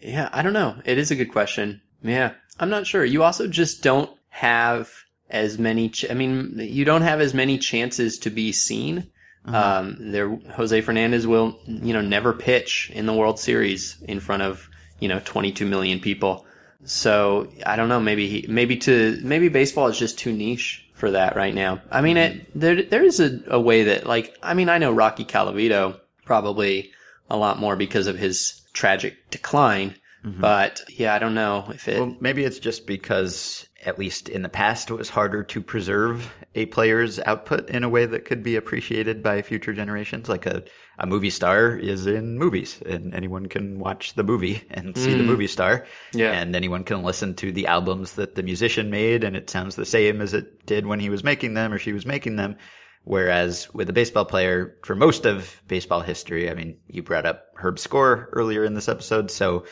yeah, 0.00 0.28
I 0.32 0.42
don't 0.42 0.52
know. 0.52 0.76
It 0.84 0.98
is 0.98 1.10
a 1.10 1.16
good 1.16 1.32
question. 1.32 1.80
Yeah, 2.02 2.32
I'm 2.58 2.70
not 2.70 2.86
sure. 2.86 3.04
You 3.04 3.22
also 3.22 3.46
just 3.46 3.82
don't 3.82 4.10
have 4.28 4.90
as 5.30 5.58
many. 5.58 5.88
Ch- 5.90 6.10
I 6.10 6.14
mean, 6.14 6.54
you 6.58 6.84
don't 6.84 7.02
have 7.02 7.20
as 7.20 7.34
many 7.34 7.58
chances 7.58 8.18
to 8.20 8.30
be 8.30 8.52
seen. 8.52 9.10
Uh-huh. 9.46 9.80
Um, 9.80 9.96
there, 10.12 10.28
Jose 10.54 10.80
Fernandez 10.82 11.26
will, 11.26 11.58
you 11.66 11.94
know, 11.94 12.02
never 12.02 12.32
pitch 12.34 12.90
in 12.94 13.06
the 13.06 13.14
World 13.14 13.38
Series 13.40 13.96
in 14.02 14.20
front 14.20 14.42
of, 14.42 14.68
you 14.98 15.08
know, 15.08 15.20
22 15.24 15.64
million 15.64 16.00
people. 16.00 16.44
So 16.84 17.50
I 17.64 17.76
don't 17.76 17.88
know. 17.88 18.00
Maybe 18.00 18.28
he, 18.28 18.46
maybe 18.48 18.76
to 18.78 19.18
maybe 19.22 19.48
baseball 19.48 19.88
is 19.88 19.98
just 19.98 20.18
too 20.18 20.32
niche 20.32 20.86
for 21.00 21.10
that 21.10 21.34
right 21.34 21.54
now. 21.54 21.80
I 21.90 22.02
mean, 22.02 22.16
it 22.16 22.32
mm-hmm. 22.34 22.60
there 22.60 22.82
there 22.82 23.04
is 23.04 23.18
a, 23.18 23.40
a 23.48 23.60
way 23.60 23.84
that 23.84 24.06
like 24.06 24.36
I 24.42 24.54
mean 24.54 24.68
I 24.68 24.78
know 24.78 24.92
Rocky 24.92 25.24
Colavito 25.24 25.98
probably 26.24 26.92
a 27.28 27.36
lot 27.36 27.58
more 27.58 27.74
because 27.74 28.06
of 28.06 28.18
his 28.18 28.60
tragic 28.72 29.30
decline, 29.30 29.96
Mm-hmm. 30.24 30.40
but 30.40 30.82
yeah, 30.88 31.14
I 31.14 31.18
don't 31.18 31.34
know 31.34 31.66
if 31.72 31.88
it. 31.88 31.98
Well, 31.98 32.14
maybe 32.20 32.44
it's 32.44 32.58
just 32.58 32.86
because, 32.86 33.66
at 33.84 33.98
least 33.98 34.28
in 34.28 34.42
the 34.42 34.50
past, 34.50 34.90
it 34.90 34.94
was 34.94 35.08
harder 35.08 35.42
to 35.44 35.62
preserve 35.62 36.30
a 36.54 36.66
player's 36.66 37.18
output 37.18 37.70
in 37.70 37.84
a 37.84 37.88
way 37.88 38.04
that 38.04 38.26
could 38.26 38.42
be 38.42 38.56
appreciated 38.56 39.22
by 39.22 39.40
future 39.40 39.72
generations. 39.72 40.28
Like 40.28 40.44
a, 40.44 40.64
a 40.98 41.06
movie 41.06 41.30
star 41.30 41.74
is 41.74 42.06
in 42.06 42.38
movies, 42.38 42.82
and 42.84 43.14
anyone 43.14 43.46
can 43.46 43.78
watch 43.78 44.12
the 44.12 44.22
movie 44.22 44.62
and 44.70 44.94
see 44.94 45.14
the 45.14 45.22
mm. 45.22 45.26
movie 45.26 45.46
star. 45.46 45.86
Yeah. 46.12 46.32
And 46.32 46.54
anyone 46.54 46.84
can 46.84 47.02
listen 47.02 47.34
to 47.36 47.50
the 47.50 47.68
albums 47.68 48.14
that 48.14 48.34
the 48.34 48.42
musician 48.42 48.90
made, 48.90 49.24
and 49.24 49.36
it 49.36 49.48
sounds 49.48 49.74
the 49.74 49.86
same 49.86 50.20
as 50.20 50.34
it 50.34 50.66
did 50.66 50.84
when 50.84 51.00
he 51.00 51.08
was 51.08 51.24
making 51.24 51.54
them 51.54 51.72
or 51.72 51.78
she 51.78 51.94
was 51.94 52.04
making 52.04 52.36
them. 52.36 52.56
Whereas 53.04 53.72
with 53.72 53.88
a 53.88 53.94
baseball 53.94 54.26
player, 54.26 54.76
for 54.84 54.94
most 54.94 55.24
of 55.24 55.62
baseball 55.66 56.02
history, 56.02 56.50
I 56.50 56.54
mean, 56.54 56.76
you 56.86 57.02
brought 57.02 57.24
up 57.24 57.46
Herb 57.54 57.78
Score 57.78 58.28
earlier 58.32 58.62
in 58.64 58.74
this 58.74 58.90
episode, 58.90 59.30
so 59.30 59.64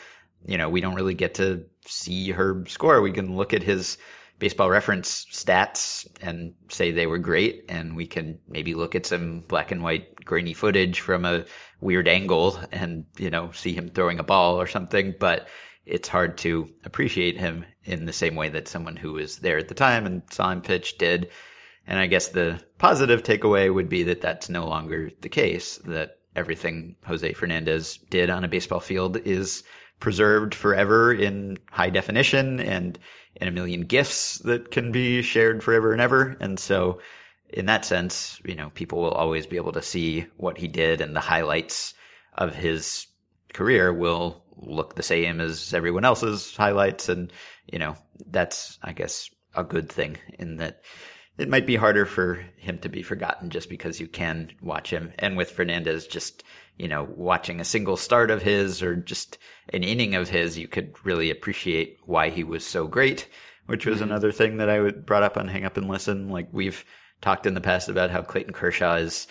you 0.45 0.57
know, 0.57 0.69
we 0.69 0.81
don't 0.81 0.95
really 0.95 1.13
get 1.13 1.35
to 1.35 1.65
see 1.85 2.31
Herb 2.31 2.69
score. 2.69 3.01
We 3.01 3.11
can 3.11 3.35
look 3.35 3.53
at 3.53 3.63
his 3.63 3.97
baseball 4.39 4.69
reference 4.69 5.25
stats 5.31 6.07
and 6.21 6.53
say 6.69 6.91
they 6.91 7.07
were 7.07 7.17
great. 7.17 7.65
And 7.69 7.95
we 7.95 8.07
can 8.07 8.39
maybe 8.47 8.73
look 8.73 8.95
at 8.95 9.05
some 9.05 9.41
black 9.41 9.71
and 9.71 9.83
white 9.83 10.15
grainy 10.23 10.53
footage 10.53 11.01
from 11.01 11.25
a 11.25 11.45
weird 11.81 12.07
angle 12.07 12.57
and, 12.71 13.05
you 13.17 13.29
know, 13.29 13.51
see 13.51 13.73
him 13.73 13.89
throwing 13.89 14.19
a 14.19 14.23
ball 14.23 14.59
or 14.59 14.67
something. 14.67 15.13
But 15.19 15.47
it's 15.85 16.07
hard 16.07 16.37
to 16.39 16.69
appreciate 16.85 17.37
him 17.37 17.65
in 17.83 18.05
the 18.05 18.13
same 18.13 18.35
way 18.35 18.49
that 18.49 18.67
someone 18.67 18.95
who 18.95 19.13
was 19.13 19.39
there 19.39 19.57
at 19.57 19.67
the 19.67 19.75
time 19.75 20.05
and 20.05 20.21
saw 20.31 20.51
him 20.51 20.61
pitch 20.61 20.97
did. 20.97 21.29
And 21.85 21.99
I 21.99 22.05
guess 22.07 22.29
the 22.29 22.63
positive 22.77 23.23
takeaway 23.23 23.73
would 23.73 23.89
be 23.89 24.03
that 24.03 24.21
that's 24.21 24.49
no 24.49 24.67
longer 24.67 25.09
the 25.21 25.29
case, 25.29 25.77
that 25.85 26.19
everything 26.35 26.95
Jose 27.05 27.33
Fernandez 27.33 27.97
did 28.09 28.29
on 28.29 28.43
a 28.43 28.47
baseball 28.47 28.79
field 28.79 29.17
is 29.17 29.63
preserved 29.99 30.55
forever 30.55 31.13
in 31.13 31.57
high 31.69 31.89
definition 31.89 32.59
and 32.59 32.97
in 33.35 33.47
a 33.47 33.51
million 33.51 33.81
gifs 33.81 34.39
that 34.39 34.71
can 34.71 34.91
be 34.91 35.21
shared 35.21 35.63
forever 35.63 35.91
and 35.91 36.01
ever. 36.01 36.35
And 36.39 36.59
so 36.59 37.01
in 37.49 37.65
that 37.65 37.85
sense, 37.85 38.39
you 38.45 38.55
know, 38.55 38.69
people 38.69 39.01
will 39.01 39.11
always 39.11 39.45
be 39.47 39.57
able 39.57 39.73
to 39.73 39.81
see 39.81 40.27
what 40.37 40.57
he 40.57 40.67
did 40.67 41.01
and 41.01 41.15
the 41.15 41.21
highlights 41.21 41.93
of 42.33 42.55
his 42.55 43.07
career 43.53 43.91
will 43.91 44.43
look 44.55 44.95
the 44.95 45.03
same 45.03 45.41
as 45.41 45.73
everyone 45.73 46.05
else's 46.05 46.55
highlights. 46.55 47.09
And, 47.09 47.31
you 47.71 47.79
know, 47.79 47.95
that's, 48.29 48.77
I 48.83 48.93
guess, 48.93 49.29
a 49.55 49.63
good 49.63 49.89
thing 49.89 50.17
in 50.37 50.57
that 50.57 50.81
it 51.39 51.49
might 51.49 51.65
be 51.65 51.77
harder 51.77 52.05
for 52.05 52.45
him 52.57 52.77
to 52.79 52.89
be 52.89 53.01
forgotten 53.01 53.49
just 53.49 53.69
because 53.69 53.99
you 53.99 54.07
can 54.07 54.51
watch 54.61 54.89
him. 54.89 55.13
And 55.17 55.37
with 55.37 55.51
Fernandez, 55.51 56.05
just, 56.05 56.43
you 56.77 56.87
know, 56.87 57.07
watching 57.15 57.61
a 57.61 57.65
single 57.65 57.95
start 57.95 58.29
of 58.29 58.41
his 58.41 58.83
or 58.83 58.95
just 58.95 59.37
an 59.73 59.83
inning 59.83 60.15
of 60.15 60.29
his, 60.29 60.57
you 60.57 60.67
could 60.67 60.93
really 61.05 61.31
appreciate 61.31 61.97
why 62.05 62.29
he 62.29 62.43
was 62.43 62.65
so 62.65 62.87
great, 62.87 63.27
which 63.67 63.85
was 63.85 63.95
mm-hmm. 63.99 64.09
another 64.09 64.33
thing 64.33 64.57
that 64.57 64.69
I 64.69 64.81
would 64.81 65.05
brought 65.05 65.23
up 65.23 65.37
on 65.37 65.47
Hang 65.47 65.63
Up 65.63 65.77
and 65.77 65.87
Listen. 65.87 66.29
Like 66.29 66.49
we've 66.51 66.83
talked 67.21 67.45
in 67.45 67.53
the 67.53 67.61
past 67.61 67.87
about 67.87 68.11
how 68.11 68.21
Clayton 68.21 68.53
Kershaw 68.53 68.95
is 68.95 69.27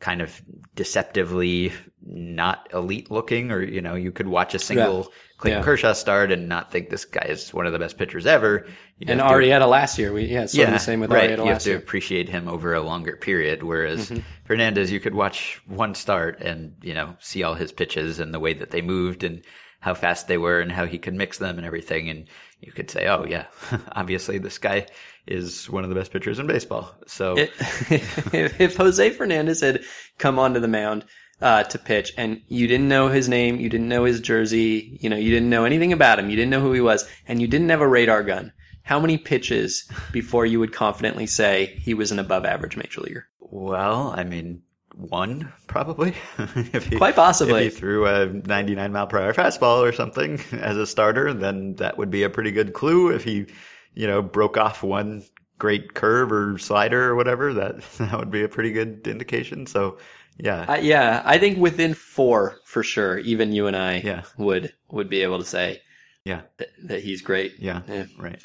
kind 0.00 0.22
of 0.22 0.42
deceptively 0.74 1.72
not 2.02 2.68
elite 2.72 3.10
looking, 3.10 3.52
or 3.52 3.62
you 3.62 3.82
know, 3.82 3.94
you 3.94 4.10
could 4.10 4.26
watch 4.26 4.54
a 4.54 4.58
single 4.58 5.00
yeah. 5.00 5.16
Clayton 5.36 5.60
yeah. 5.60 5.64
Kershaw 5.64 5.92
start 5.92 6.32
and 6.32 6.48
not 6.48 6.72
think 6.72 6.88
this 6.88 7.04
guy 7.04 7.26
is 7.28 7.52
one 7.52 7.66
of 7.66 7.72
the 7.72 7.78
best 7.78 7.98
pitchers 7.98 8.26
ever. 8.26 8.66
You 8.98 9.06
and 9.08 9.20
Arrieta 9.20 9.60
to, 9.60 9.66
last 9.66 9.98
year, 9.98 10.12
we 10.12 10.24
yeah, 10.24 10.46
yeah, 10.52 10.70
the 10.70 10.78
same 10.78 11.00
with 11.00 11.10
right. 11.10 11.30
Arrieta 11.30 11.44
you 11.44 11.52
have 11.52 11.62
to 11.62 11.70
year. 11.70 11.78
appreciate 11.78 12.28
him 12.28 12.48
over 12.48 12.74
a 12.74 12.80
longer 12.80 13.16
period. 13.16 13.62
Whereas 13.62 14.10
mm-hmm. 14.10 14.20
Fernandez, 14.44 14.90
you 14.90 15.00
could 15.00 15.14
watch 15.14 15.60
one 15.66 15.94
start 15.94 16.40
and 16.40 16.74
you 16.82 16.94
know 16.94 17.14
see 17.20 17.42
all 17.42 17.54
his 17.54 17.70
pitches 17.70 18.20
and 18.20 18.34
the 18.34 18.40
way 18.40 18.54
that 18.54 18.70
they 18.70 18.82
moved 18.82 19.22
and 19.22 19.42
how 19.80 19.94
fast 19.94 20.28
they 20.28 20.38
were 20.38 20.60
and 20.60 20.70
how 20.70 20.86
he 20.86 20.98
could 20.98 21.14
mix 21.14 21.38
them 21.38 21.56
and 21.56 21.66
everything, 21.66 22.08
and 22.08 22.26
you 22.60 22.70
could 22.70 22.90
say, 22.90 23.06
oh 23.08 23.24
yeah, 23.24 23.46
obviously 23.92 24.38
this 24.38 24.58
guy 24.58 24.86
is 25.26 25.68
one 25.68 25.84
of 25.84 25.90
the 25.90 25.96
best 25.96 26.12
pitchers 26.12 26.38
in 26.38 26.46
baseball. 26.46 26.94
So 27.06 27.36
if, 27.36 28.34
if 28.60 28.76
Jose 28.76 29.10
Fernandez 29.10 29.60
had 29.60 29.82
come 30.18 30.38
onto 30.38 30.60
the 30.60 30.68
mound 30.68 31.04
uh, 31.40 31.64
to 31.64 31.78
pitch 31.78 32.12
and 32.18 32.42
you 32.48 32.66
didn't 32.66 32.88
know 32.88 33.08
his 33.08 33.28
name, 33.28 33.58
you 33.58 33.68
didn't 33.68 33.88
know 33.88 34.04
his 34.04 34.20
jersey, 34.20 34.98
you 35.00 35.08
know, 35.08 35.16
you 35.16 35.30
didn't 35.30 35.50
know 35.50 35.64
anything 35.64 35.92
about 35.92 36.18
him, 36.18 36.28
you 36.28 36.36
didn't 36.36 36.50
know 36.50 36.60
who 36.60 36.72
he 36.72 36.80
was, 36.80 37.08
and 37.26 37.40
you 37.40 37.48
didn't 37.48 37.70
have 37.70 37.80
a 37.80 37.88
radar 37.88 38.22
gun, 38.22 38.52
how 38.82 39.00
many 39.00 39.16
pitches 39.16 39.88
before 40.12 40.44
you 40.44 40.58
would 40.60 40.72
confidently 40.72 41.26
say 41.26 41.78
he 41.80 41.94
was 41.94 42.12
an 42.12 42.18
above 42.18 42.44
average 42.44 42.76
major 42.76 43.00
leaguer? 43.00 43.26
Well, 43.40 44.12
I 44.14 44.24
mean, 44.24 44.62
one 45.08 45.52
probably. 45.66 46.14
if 46.38 46.86
he, 46.86 46.96
Quite 46.96 47.16
possibly. 47.16 47.66
If 47.66 47.74
he 47.74 47.80
threw 47.80 48.06
a 48.06 48.26
99 48.26 48.92
mile 48.92 49.06
per 49.06 49.18
hour 49.18 49.32
fastball 49.32 49.88
or 49.88 49.92
something 49.92 50.40
as 50.52 50.76
a 50.76 50.86
starter, 50.86 51.32
then 51.32 51.74
that 51.76 51.98
would 51.98 52.10
be 52.10 52.22
a 52.22 52.30
pretty 52.30 52.50
good 52.50 52.72
clue. 52.72 53.08
If 53.08 53.24
he 53.24 53.46
you 53.94 54.06
know, 54.06 54.22
broke 54.22 54.56
off 54.56 54.82
one 54.82 55.24
great 55.58 55.94
curve 55.94 56.32
or 56.32 56.58
slider 56.58 57.10
or 57.10 57.14
whatever, 57.14 57.52
that 57.54 57.82
that 57.98 58.18
would 58.18 58.30
be 58.30 58.42
a 58.42 58.48
pretty 58.48 58.72
good 58.72 59.06
indication. 59.06 59.66
So, 59.66 59.98
yeah, 60.38 60.62
uh, 60.62 60.78
yeah, 60.80 61.22
I 61.24 61.38
think 61.38 61.58
within 61.58 61.94
four 61.94 62.58
for 62.64 62.82
sure, 62.82 63.18
even 63.18 63.52
you 63.52 63.66
and 63.66 63.76
I 63.76 63.98
yeah. 63.98 64.22
would 64.38 64.72
would 64.90 65.08
be 65.08 65.22
able 65.22 65.38
to 65.38 65.44
say, 65.44 65.82
yeah, 66.24 66.42
that, 66.58 66.68
that 66.84 67.02
he's 67.02 67.22
great. 67.22 67.58
Yeah, 67.58 67.82
yeah, 67.88 68.06
right. 68.18 68.40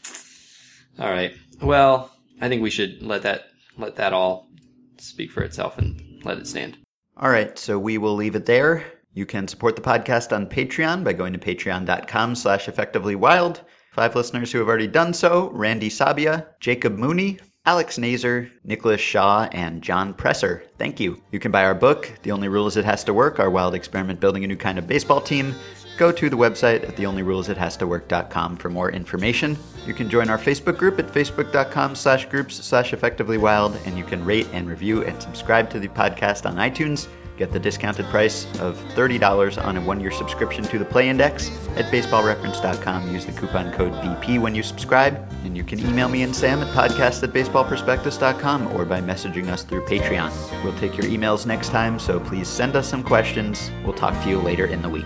All 1.00 1.10
right. 1.10 1.36
Well, 1.62 2.12
I 2.42 2.50
think 2.50 2.62
we 2.62 2.70
should 2.70 3.02
let 3.02 3.24
that 3.24 3.46
let 3.78 3.96
that 3.98 4.14
all 4.14 4.50
speak 4.98 5.32
for 5.32 5.44
itself 5.44 5.78
and 5.78 6.02
let 6.26 6.38
it 6.38 6.48
stand. 6.48 6.78
All 7.18 7.30
right, 7.30 7.58
so 7.58 7.80
we 7.80 7.98
will 7.98 8.16
leave 8.16 8.36
it 8.36 8.46
there. 8.46 8.84
You 9.14 9.26
can 9.26 9.48
support 9.48 9.76
the 9.78 9.82
podcast 9.82 10.36
on 10.36 10.48
Patreon 10.48 11.04
by 11.04 11.14
going 11.14 11.32
to 11.32 11.40
patreon.com 11.40 12.36
slash 12.36 12.68
effectively 12.68 13.16
wild. 13.16 13.62
Five 13.94 14.16
listeners 14.16 14.52
who 14.52 14.60
have 14.60 14.68
already 14.68 14.88
done 14.88 15.14
so 15.14 15.50
Randy 15.52 15.90
Sabia, 15.90 16.48
Jacob 16.60 16.98
Mooney, 16.98 17.40
Alex 17.66 17.98
Nazer, 17.98 18.52
Nicholas 18.66 19.00
Shaw, 19.00 19.48
and 19.54 19.82
John 19.82 20.14
Presser. 20.14 20.64
Thank 20.78 21.00
you. 21.00 21.22
You 21.32 21.40
can 21.40 21.52
buy 21.52 21.64
our 21.64 21.74
book, 21.74 22.12
The 22.24 22.32
Only 22.32 22.50
Rule 22.50 22.68
Is 22.68 22.76
It 22.76 22.86
Has 22.86 23.04
to 23.06 23.14
Work 23.14 23.40
Our 23.40 23.50
Wild 23.50 23.74
Experiment 23.74 24.20
Building 24.20 24.44
a 24.44 24.48
New 24.48 24.58
Kind 24.58 24.78
of 24.78 24.86
Baseball 24.86 25.22
Team. 25.22 25.56
Go 25.98 26.12
to 26.12 26.30
the 26.30 26.36
website 26.36 26.84
at 26.88 26.96
theonlyruleisithastowork.com 26.96 28.58
for 28.58 28.70
more 28.70 28.92
information. 28.92 29.58
You 29.86 29.94
can 29.94 30.10
join 30.10 30.30
our 30.30 30.38
Facebook 30.38 30.78
group 30.78 31.00
at 31.00 31.08
facebook.com 31.08 31.96
slash 31.96 32.26
groups 32.26 32.56
slash 32.56 32.92
effectively 32.92 33.38
wild, 33.38 33.78
and 33.86 33.98
you 33.98 34.04
can 34.04 34.26
rate 34.26 34.48
and 34.52 34.68
review 34.68 35.04
and 35.04 35.22
subscribe 35.22 35.70
to 35.70 35.80
the 35.80 35.88
podcast 35.88 36.46
on 36.46 36.56
iTunes. 36.58 37.08
Get 37.38 37.52
the 37.52 37.60
discounted 37.60 38.06
price 38.06 38.46
of 38.60 38.78
$30 38.96 39.64
on 39.64 39.78
a 39.78 39.82
one 39.82 40.00
year 40.00 40.12
subscription 40.12 40.64
to 40.66 40.80
the 40.80 40.86
Play 40.86 41.10
Index 41.10 41.50
at 41.76 41.92
baseballreference.com. 41.92 43.14
Use 43.14 43.26
the 43.26 43.34
coupon 43.34 43.74
code 43.74 43.92
BP 43.94 44.40
when 44.40 44.56
you 44.56 44.64
subscribe. 44.64 45.16
And 45.44 45.56
you 45.58 45.64
can 45.64 45.80
email 45.80 46.08
me 46.08 46.24
and 46.24 46.36
Sam 46.36 46.62
at 46.62 46.74
podcast 46.74 47.24
at 47.24 47.32
baseballprospectus.com 47.32 48.68
or 48.76 48.86
by 48.86 49.02
messaging 49.02 49.50
us 49.50 49.64
through 49.64 49.86
Patreon. 49.86 50.32
We'll 50.64 50.78
take 50.80 50.98
your 50.98 51.08
emails 51.08 51.46
next 51.46 51.70
time, 51.70 52.00
so 52.00 52.20
please 52.20 52.48
send 52.48 52.76
us 52.76 52.88
some 52.88 53.04
questions. 53.04 53.70
We'll 53.84 53.94
talk 53.94 54.22
to 54.24 54.30
you 54.30 54.40
later 54.40 54.66
in 54.68 54.82
the 54.82 54.90
week. 54.90 55.06